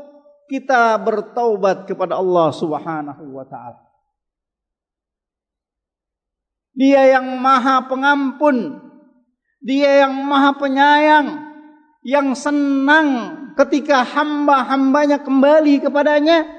kita 0.49 0.97
bertaubat 1.03 1.85
kepada 1.85 2.17
Allah 2.17 2.49
Subhanahu 2.55 3.25
wa 3.35 3.45
taala. 3.45 3.83
Dia 6.79 7.19
yang 7.19 7.43
Maha 7.43 7.91
Pengampun, 7.91 8.79
Dia 9.59 10.07
yang 10.07 10.15
Maha 10.25 10.55
Penyayang, 10.55 11.27
yang 12.07 12.39
senang 12.39 13.35
ketika 13.59 14.07
hamba-hambanya 14.07 15.21
kembali 15.21 15.83
kepadanya. 15.83 16.58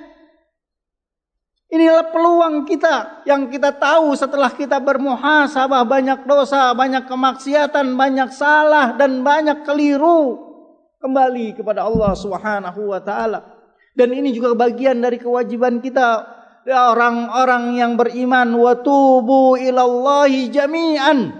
Inilah 1.69 2.09
peluang 2.09 2.65
kita 2.65 3.21
yang 3.29 3.45
kita 3.45 3.69
tahu 3.77 4.17
setelah 4.17 4.49
kita 4.49 4.81
bermuhasabah 4.81 5.85
banyak 5.85 6.25
dosa, 6.25 6.73
banyak 6.73 7.05
kemaksiatan, 7.05 7.93
banyak 7.93 8.33
salah 8.33 8.97
dan 8.97 9.21
banyak 9.21 9.61
keliru 9.69 10.49
kembali 10.97 11.53
kepada 11.61 11.85
Allah 11.85 12.17
Subhanahu 12.17 12.89
wa 12.89 12.97
taala. 13.05 13.45
Dan 13.93 14.17
ini 14.17 14.33
juga 14.33 14.57
bagian 14.57 14.97
dari 14.97 15.21
kewajiban 15.21 15.77
kita 15.77 16.25
ya, 16.65 16.89
orang-orang 16.89 17.77
yang 17.77 17.93
beriman 17.93 18.49
wa 18.49 18.73
tubu 18.73 19.53
ilallahi 19.53 20.49
jami'an 20.49 21.37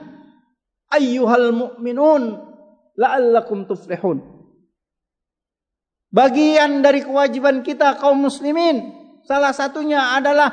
ayyuhal 0.93 1.49
mu'minun 1.57 2.37
la'allakum 2.93 3.65
tuflihun. 3.65 4.21
Bagian 6.13 6.85
dari 6.85 7.01
kewajiban 7.01 7.65
kita 7.65 7.97
kaum 7.97 8.29
muslimin 8.29 8.98
salah 9.29 9.53
satunya 9.53 10.17
adalah 10.17 10.49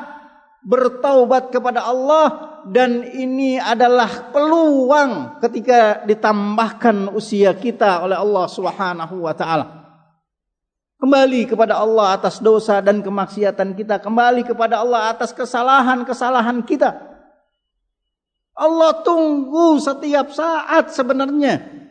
bertaubat 0.61 1.49
kepada 1.49 1.89
Allah 1.89 2.61
dan 2.69 3.09
ini 3.09 3.57
adalah 3.57 4.29
peluang 4.29 5.41
ketika 5.41 6.05
ditambahkan 6.05 7.09
usia 7.17 7.57
kita 7.57 8.05
oleh 8.05 8.21
Allah 8.21 8.45
Subhanahu 8.45 9.25
wa 9.25 9.33
taala. 9.33 9.67
Kembali 11.01 11.49
kepada 11.49 11.81
Allah 11.81 12.21
atas 12.21 12.37
dosa 12.37 12.85
dan 12.85 13.01
kemaksiatan 13.01 13.73
kita, 13.73 13.97
kembali 13.97 14.45
kepada 14.45 14.85
Allah 14.85 15.09
atas 15.09 15.33
kesalahan-kesalahan 15.33 16.61
kita. 16.61 17.17
Allah 18.57 18.93
tunggu 19.05 19.77
setiap 19.81 20.33
saat 20.33 20.93
sebenarnya 20.93 21.86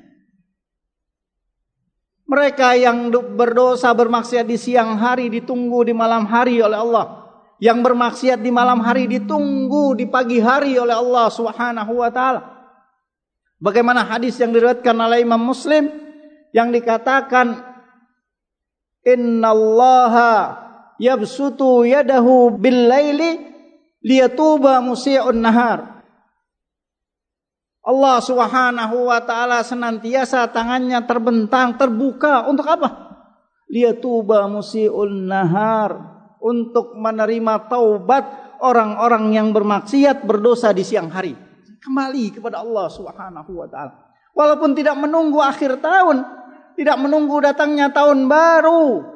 mereka 2.36 2.76
yang 2.76 3.08
berdosa 3.40 3.96
bermaksiat 3.96 4.44
di 4.44 4.60
siang 4.60 5.00
hari 5.00 5.32
ditunggu 5.32 5.88
di 5.88 5.96
malam 5.96 6.28
hari 6.28 6.60
oleh 6.60 6.76
Allah. 6.76 7.24
Yang 7.64 7.88
bermaksiat 7.88 8.44
di 8.44 8.52
malam 8.52 8.84
hari 8.84 9.08
ditunggu 9.08 9.96
di 9.96 10.04
pagi 10.12 10.44
hari 10.44 10.76
oleh 10.76 10.92
Allah 10.92 11.32
Subhanahu 11.32 12.04
wa 12.04 12.12
taala. 12.12 12.44
Bagaimana 13.56 14.04
hadis 14.04 14.36
yang 14.36 14.52
diriwayatkan 14.52 14.92
oleh 14.92 15.24
Imam 15.24 15.40
Muslim 15.40 15.88
yang 16.52 16.76
dikatakan 16.76 17.56
innallaha 19.08 20.60
yabsutu 21.00 21.88
yadahu 21.88 22.52
bil 22.60 22.92
laili 22.92 23.40
liyatuba 24.04 24.84
musii'un 24.84 25.40
nahar 25.40 25.95
Allah 27.86 28.18
Subhanahu 28.18 29.14
wa 29.14 29.22
taala 29.22 29.62
senantiasa 29.62 30.50
tangannya 30.50 31.06
terbentang 31.06 31.78
terbuka 31.78 32.50
untuk 32.50 32.66
apa? 32.66 33.14
Liyatuba 33.70 34.50
musiul 34.50 35.30
nahar 35.30 35.94
untuk 36.42 36.98
menerima 36.98 37.70
taubat 37.70 38.58
orang-orang 38.66 39.38
yang 39.38 39.54
bermaksiat 39.54 40.26
berdosa 40.26 40.74
di 40.74 40.82
siang 40.82 41.14
hari. 41.14 41.38
Kembali 41.78 42.42
kepada 42.42 42.66
Allah 42.66 42.90
Subhanahu 42.90 43.52
wa 43.54 43.70
taala. 43.70 43.94
Walaupun 44.34 44.74
tidak 44.74 44.98
menunggu 44.98 45.38
akhir 45.40 45.78
tahun, 45.78 46.26
tidak 46.74 46.98
menunggu 46.98 47.38
datangnya 47.40 47.94
tahun 47.94 48.26
baru, 48.26 49.15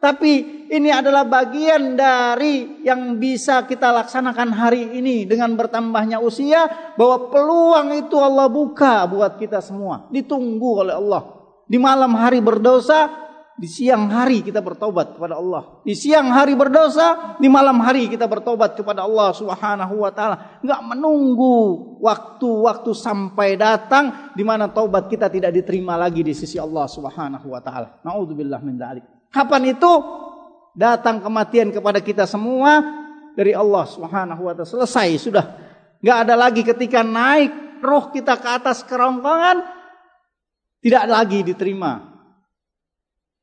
tapi 0.00 0.64
ini 0.72 0.88
adalah 0.88 1.28
bagian 1.28 1.92
dari 1.92 2.80
yang 2.80 3.20
bisa 3.20 3.68
kita 3.68 3.92
laksanakan 3.92 4.48
hari 4.48 4.96
ini 4.96 5.28
dengan 5.28 5.52
bertambahnya 5.60 6.24
usia 6.24 6.94
bahwa 6.96 7.28
peluang 7.28 7.92
itu 8.00 8.16
Allah 8.16 8.48
buka 8.48 9.04
buat 9.04 9.36
kita 9.36 9.60
semua. 9.60 10.08
Ditunggu 10.08 10.88
oleh 10.88 10.96
Allah. 10.96 11.36
Di 11.68 11.76
malam 11.76 12.16
hari 12.16 12.40
berdosa, 12.40 13.12
di 13.60 13.68
siang 13.68 14.08
hari 14.08 14.40
kita 14.40 14.64
bertobat 14.64 15.20
kepada 15.20 15.36
Allah. 15.36 15.84
Di 15.84 15.92
siang 15.92 16.32
hari 16.32 16.56
berdosa, 16.56 17.36
di 17.36 17.52
malam 17.52 17.76
hari 17.84 18.08
kita 18.08 18.24
bertobat 18.24 18.80
kepada 18.80 19.04
Allah 19.04 19.36
Subhanahu 19.36 20.00
wa 20.00 20.08
taala. 20.16 20.64
Enggak 20.64 20.80
menunggu 20.80 21.56
waktu-waktu 22.00 22.90
sampai 22.96 23.60
datang 23.60 24.32
di 24.32 24.40
mana 24.48 24.64
taubat 24.72 25.12
kita 25.12 25.28
tidak 25.28 25.52
diterima 25.52 26.00
lagi 26.00 26.24
di 26.24 26.32
sisi 26.32 26.56
Allah 26.56 26.88
Subhanahu 26.88 27.52
wa 27.52 27.60
taala. 27.60 28.00
Nauzubillah 28.00 28.64
min 28.64 28.80
dzalik. 28.80 29.19
Kapan 29.30 29.74
itu 29.74 29.92
datang 30.74 31.22
kematian 31.22 31.70
kepada 31.70 32.02
kita 32.02 32.26
semua 32.26 32.82
dari 33.38 33.54
Allah 33.54 33.86
Subhanahu 33.86 34.42
wa 34.46 34.52
taala. 34.54 34.68
Selesai 34.68 35.08
sudah. 35.22 35.46
Enggak 36.02 36.18
ada 36.26 36.34
lagi 36.34 36.62
ketika 36.66 37.06
naik 37.06 37.82
roh 37.82 38.10
kita 38.10 38.36
ke 38.36 38.48
atas 38.48 38.82
kerongkongan 38.84 39.62
tidak 40.80 41.04
lagi 41.06 41.44
diterima. 41.44 42.10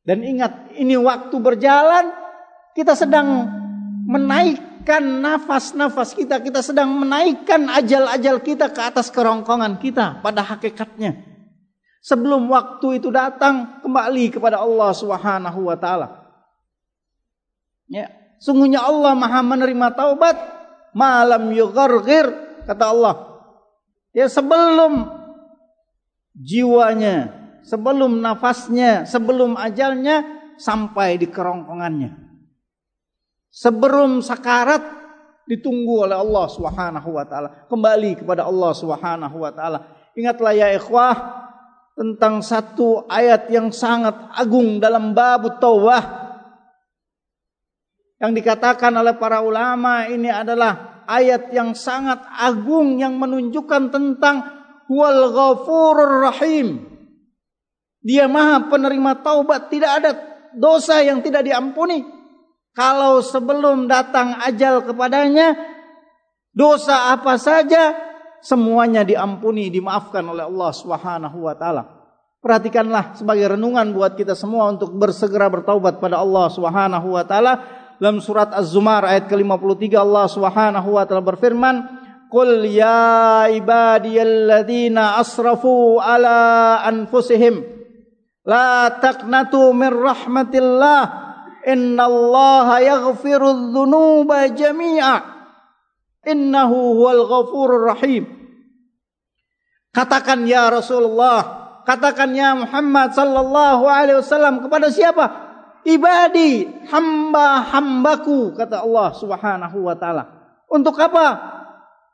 Dan 0.08 0.23
ingat, 0.23 0.71
ini 0.80 0.95
waktu 0.95 1.36
berjalan 1.36 2.15
kita 2.71 2.95
sedang 2.95 3.43
menaikkan 4.08 5.04
nafas-nafas 5.04 6.15
kita, 6.15 6.39
kita 6.39 6.63
sedang 6.63 6.95
menaikkan 6.95 7.67
ajal-ajal 7.67 8.39
kita 8.39 8.71
ke 8.71 8.82
atas 8.82 9.12
kerongkongan 9.12 9.76
kita 9.84 10.23
pada 10.23 10.41
hakikatnya. 10.47 11.37
Sebelum 12.08 12.48
waktu 12.48 13.04
itu 13.04 13.12
datang 13.12 13.84
kembali 13.84 14.32
kepada 14.32 14.63
Allah 14.63 14.96
Subhanahu 14.96 15.67
wa 15.67 15.76
taala. 15.76 16.24
Ya, 17.91 18.08
sungguhnya 18.39 18.80
Allah 18.80 19.12
Maha 19.12 19.43
menerima 19.43 19.91
taubat 19.91 20.39
malam 20.96 21.52
yughargir 21.52 22.32
kata 22.63 22.96
Allah. 22.96 23.43
Ya 24.15 24.32
sebelum 24.32 25.04
jiwanya, 26.32 27.28
sebelum 27.67 28.24
nafasnya, 28.24 29.04
sebelum 29.04 29.60
ajalnya 29.60 30.24
sampai 30.56 31.20
di 31.20 31.28
kerongkongannya. 31.28 32.15
Sebelum 33.52 34.24
sakarat 34.24 34.80
ditunggu 35.43 36.08
oleh 36.08 36.15
Allah 36.15 36.46
Subhanahu 36.56 37.10
wa 37.20 37.28
taala, 37.28 37.67
kembali 37.67 38.24
kepada 38.24 38.48
Allah 38.48 38.72
Subhanahu 38.72 39.43
wa 39.43 39.52
taala. 39.52 39.91
Ingatlah 40.15 40.56
ya 40.56 40.72
ikhwah, 40.72 41.46
tentang 41.97 42.45
satu 42.45 43.10
ayat 43.10 43.49
yang 43.49 43.73
sangat 43.73 44.13
agung 44.38 44.77
dalam 44.77 45.17
bab 45.17 45.57
taubah 45.57 46.29
yang 48.21 48.38
dikatakan 48.38 48.93
oleh 48.93 49.17
para 49.17 49.41
ulama 49.41 50.05
ini 50.05 50.29
adalah 50.29 51.05
ayat 51.10 51.49
yang 51.49 51.73
sangat 51.73 52.21
agung 52.38 53.01
yang 53.01 53.17
menunjukkan 53.17 53.89
tentang 53.89 54.45
wal 54.89 55.33
ghafurur 55.33 56.29
rahim. 56.29 56.86
Dia 58.05 58.29
maha 58.29 58.69
penerima 58.69 59.25
taubat 59.25 59.73
tidak 59.73 59.91
ada 60.01 60.12
dosa 60.53 61.01
yang 61.01 61.25
tidak 61.25 61.49
diampuni. 61.49 62.05
Kalau 62.77 63.25
sebelum 63.25 63.89
datang 63.89 64.38
ajal 64.38 64.86
kepadanya 64.86 65.57
dosa 66.53 67.13
apa 67.13 67.41
saja 67.41 68.07
semuanya 68.41 69.04
diampuni, 69.04 69.69
dimaafkan 69.69 70.23
oleh 70.26 70.45
Allah 70.45 70.71
Subhanahu 70.73 71.38
wa 71.45 71.56
taala. 71.58 71.84
Perhatikanlah 72.38 73.17
sebagai 73.17 73.58
renungan 73.58 73.91
buat 73.91 74.13
kita 74.13 74.38
semua 74.38 74.69
untuk 74.69 74.93
bersegera 74.93 75.50
bertaubat 75.50 75.97
pada 75.97 76.21
Allah 76.21 76.47
Subhanahu 76.54 77.17
wa 77.17 77.23
taala. 77.26 77.54
Dalam 77.97 78.21
surat 78.21 78.54
Az-Zumar 78.54 79.02
ayat 79.04 79.26
ke-53 79.26 79.97
Allah 79.97 80.26
Subhanahu 80.30 80.89
wa 80.95 81.04
taala 81.04 81.26
berfirman, 81.26 81.76
"Qul 82.30 82.69
ya 82.69 83.50
ibadiyalladzina 83.50 85.17
asrafu 85.17 85.97
ala 85.97 86.78
anfusihim 86.86 87.65
la 88.45 88.95
taqnatu 89.02 89.73
min 89.73 89.91
rahmatillah." 89.91 91.26
Innallaha 91.67 92.80
yaghfiru 92.80 93.76
dzunuba 93.76 94.47
jami'a 94.56 95.37
Innahu 96.27 96.99
huwal 96.99 97.23
ghafurur 97.23 97.95
rahim. 97.95 98.27
Katakan 99.95 100.43
ya 100.43 100.67
Rasulullah, 100.67 101.41
katakan 101.87 102.35
ya 102.35 102.53
Muhammad 102.53 103.15
sallallahu 103.15 103.87
alaihi 103.87 104.19
wasallam 104.19 104.59
kepada 104.61 104.91
siapa? 104.91 105.25
Ibadi, 105.87 106.67
hamba-hambaku 106.91 108.51
kata 108.59 108.83
Allah 108.83 109.15
Subhanahu 109.15 109.87
wa 109.87 109.95
taala. 109.95 110.23
Untuk 110.67 110.99
apa? 110.99 111.55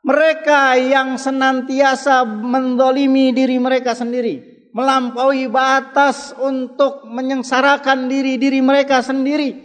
Mereka 0.06 0.78
yang 0.78 1.18
senantiasa 1.18 2.22
mendolimi 2.22 3.34
diri 3.34 3.58
mereka 3.58 3.98
sendiri, 3.98 4.68
melampaui 4.70 5.50
batas 5.50 6.36
untuk 6.38 7.02
menyengsarakan 7.08 8.06
diri 8.06 8.38
diri 8.38 8.62
mereka 8.62 9.02
sendiri. 9.02 9.58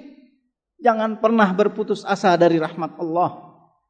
Jangan 0.79 1.19
pernah 1.19 1.51
berputus 1.53 2.07
asa 2.07 2.39
dari 2.39 2.55
rahmat 2.55 2.97
Allah 3.03 3.48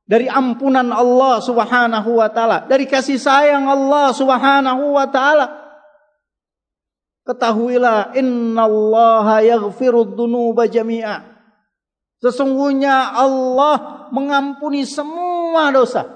dari 0.10 0.26
ampunan 0.26 0.90
Allah 0.90 1.38
Subhanahu 1.38 2.18
wa 2.18 2.26
taala, 2.34 2.66
dari 2.66 2.90
kasih 2.90 3.22
sayang 3.22 3.70
Allah 3.70 4.10
Subhanahu 4.10 4.98
wa 4.98 5.06
taala. 5.06 5.54
Ketahuilah 7.30 8.18
innallaha 8.18 9.46
yaghfirud 9.46 10.18
dzunuba 10.18 10.66
jami'a. 10.66 11.30
Sesungguhnya 12.26 13.14
Allah 13.14 14.10
mengampuni 14.10 14.82
semua 14.82 15.70
dosa 15.70 16.10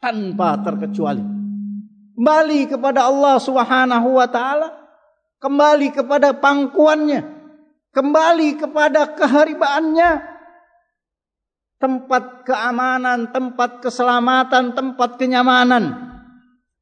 tanpa 0.00 0.56
terkecuali. 0.64 1.20
Kembali 2.16 2.60
kepada 2.64 3.12
Allah 3.12 3.36
Subhanahu 3.36 4.16
wa 4.16 4.24
taala, 4.24 4.72
kembali 5.44 5.92
kepada 5.92 6.32
pangkuannya, 6.32 7.28
kembali 7.92 8.56
kepada 8.56 9.04
keharibaannya, 9.20 10.35
tempat 11.76 12.48
keamanan, 12.48 13.30
tempat 13.30 13.84
keselamatan, 13.84 14.72
tempat 14.72 15.20
kenyamanan 15.20 16.06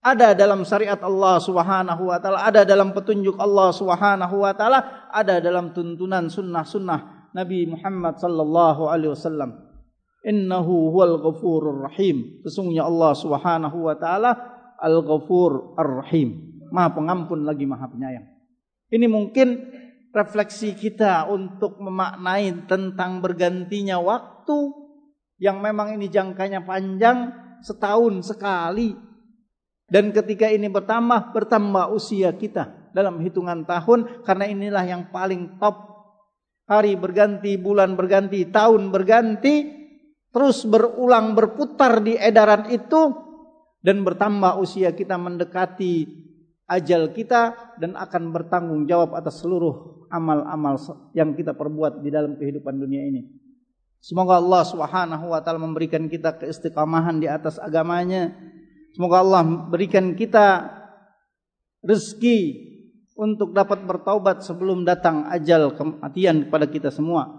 ada 0.04 0.36
dalam 0.36 0.68
syariat 0.68 1.00
Allah 1.00 1.40
Subhanahu 1.40 2.12
wa 2.12 2.20
taala, 2.20 2.44
ada 2.44 2.60
dalam 2.68 2.92
petunjuk 2.92 3.40
Allah 3.40 3.72
Subhanahu 3.72 4.44
wa 4.44 4.52
taala, 4.52 5.08
ada 5.08 5.40
dalam 5.40 5.72
tuntunan 5.72 6.28
sunnah-sunnah 6.28 7.32
Nabi 7.32 7.64
Muhammad 7.64 8.20
sallallahu 8.20 8.84
alaihi 8.84 9.16
wasallam. 9.16 9.64
Innahu 10.28 10.92
huwal 10.92 11.16
ghafurur 11.24 11.88
rahim. 11.88 12.44
Sesungguhnya 12.44 12.84
Allah 12.84 13.16
Subhanahu 13.16 13.88
wa 13.88 13.96
taala 13.96 14.30
Al-Ghafur 14.76 15.76
Ar-Rahim. 15.80 16.60
Maha 16.68 16.92
pengampun 16.92 17.48
lagi 17.48 17.64
Maha 17.64 17.88
penyayang. 17.88 18.28
Ini 18.92 19.08
mungkin 19.08 19.56
refleksi 20.12 20.76
kita 20.76 21.28
untuk 21.32 21.80
memaknai 21.80 22.68
tentang 22.68 23.24
bergantinya 23.24 24.00
waktu 24.00 24.83
yang 25.44 25.60
memang 25.60 26.00
ini 26.00 26.08
jangkanya 26.08 26.64
panjang 26.64 27.28
setahun 27.60 28.32
sekali 28.32 28.96
dan 29.92 30.08
ketika 30.08 30.48
ini 30.48 30.72
bertambah 30.72 31.36
bertambah 31.36 31.92
usia 31.92 32.32
kita 32.32 32.88
dalam 32.96 33.20
hitungan 33.20 33.68
tahun 33.68 34.24
karena 34.24 34.48
inilah 34.48 34.84
yang 34.88 35.12
paling 35.12 35.60
top 35.60 35.92
hari 36.64 36.96
berganti 36.96 37.60
bulan 37.60 37.92
berganti 37.92 38.48
tahun 38.48 38.88
berganti 38.88 39.84
terus 40.32 40.64
berulang 40.64 41.36
berputar 41.36 42.00
di 42.00 42.16
edaran 42.16 42.72
itu 42.72 43.12
dan 43.84 44.00
bertambah 44.00 44.56
usia 44.64 44.96
kita 44.96 45.20
mendekati 45.20 46.24
ajal 46.64 47.12
kita 47.12 47.76
dan 47.76 47.92
akan 48.00 48.32
bertanggung 48.32 48.88
jawab 48.88 49.12
atas 49.12 49.44
seluruh 49.44 50.08
amal-amal 50.08 50.80
yang 51.12 51.36
kita 51.36 51.52
perbuat 51.52 52.00
di 52.00 52.08
dalam 52.08 52.40
kehidupan 52.40 52.80
dunia 52.80 53.04
ini. 53.04 53.43
Semoga 54.04 54.36
Allah 54.36 54.68
Subhanahu 54.68 55.32
wa 55.32 55.40
taala 55.40 55.56
memberikan 55.56 56.04
kita 56.12 56.36
keistiqamahan 56.36 57.24
di 57.24 57.24
atas 57.24 57.56
agamanya. 57.56 58.36
Semoga 58.92 59.24
Allah 59.24 59.40
berikan 59.72 60.12
kita 60.12 60.68
rezeki 61.80 62.68
untuk 63.16 63.56
dapat 63.56 63.80
bertaubat 63.88 64.44
sebelum 64.44 64.84
datang 64.84 65.24
ajal 65.32 65.72
kematian 65.72 66.44
kepada 66.44 66.68
kita 66.68 66.92
semua. 66.92 67.32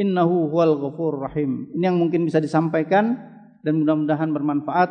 Innahu 0.00 0.48
huwal 0.48 0.80
ghafur 0.80 1.20
rahim. 1.20 1.68
Ini 1.76 1.92
yang 1.92 2.00
mungkin 2.00 2.24
bisa 2.24 2.40
disampaikan 2.40 3.12
dan 3.60 3.76
mudah-mudahan 3.76 4.32
bermanfaat. 4.32 4.90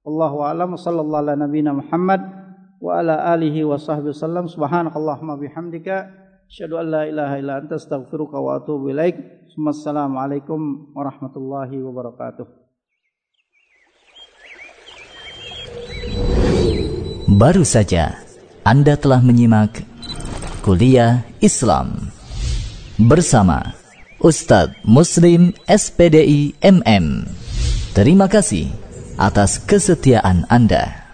Allahu 0.00 0.48
a'lam 0.48 0.80
sallallahu 0.80 1.22
ala 1.28 1.36
nabiyina 1.36 1.76
Muhammad 1.76 2.24
wa 2.80 3.04
ala 3.04 3.36
alihi 3.36 3.68
wa 3.68 3.76
sahbihi 3.76 4.16
wasallam. 4.16 4.48
Subhanakallahumma 4.48 5.36
bihamdika 5.36 6.08
Asyhadu 6.46 6.78
an 6.78 6.86
la 6.94 7.02
ilaha 7.10 7.34
illa 7.42 7.58
anta 7.58 7.74
astaghfiruka 7.74 8.38
wa 8.38 8.62
atubu 8.62 8.94
ilaik. 8.94 9.18
Wassalamualaikum 9.56 10.92
warahmatullahi 10.94 11.80
wabarakatuh. 11.80 12.46
Baru 17.26 17.66
saja 17.66 18.22
Anda 18.62 18.94
telah 18.94 19.18
menyimak 19.24 19.82
kuliah 20.62 21.26
Islam 21.42 22.14
bersama 22.94 23.74
Ustadz 24.22 24.78
Muslim 24.86 25.50
SPDI 25.66 26.54
MM. 26.62 27.26
Terima 27.90 28.30
kasih 28.30 28.70
atas 29.18 29.58
kesetiaan 29.58 30.46
Anda. 30.46 31.05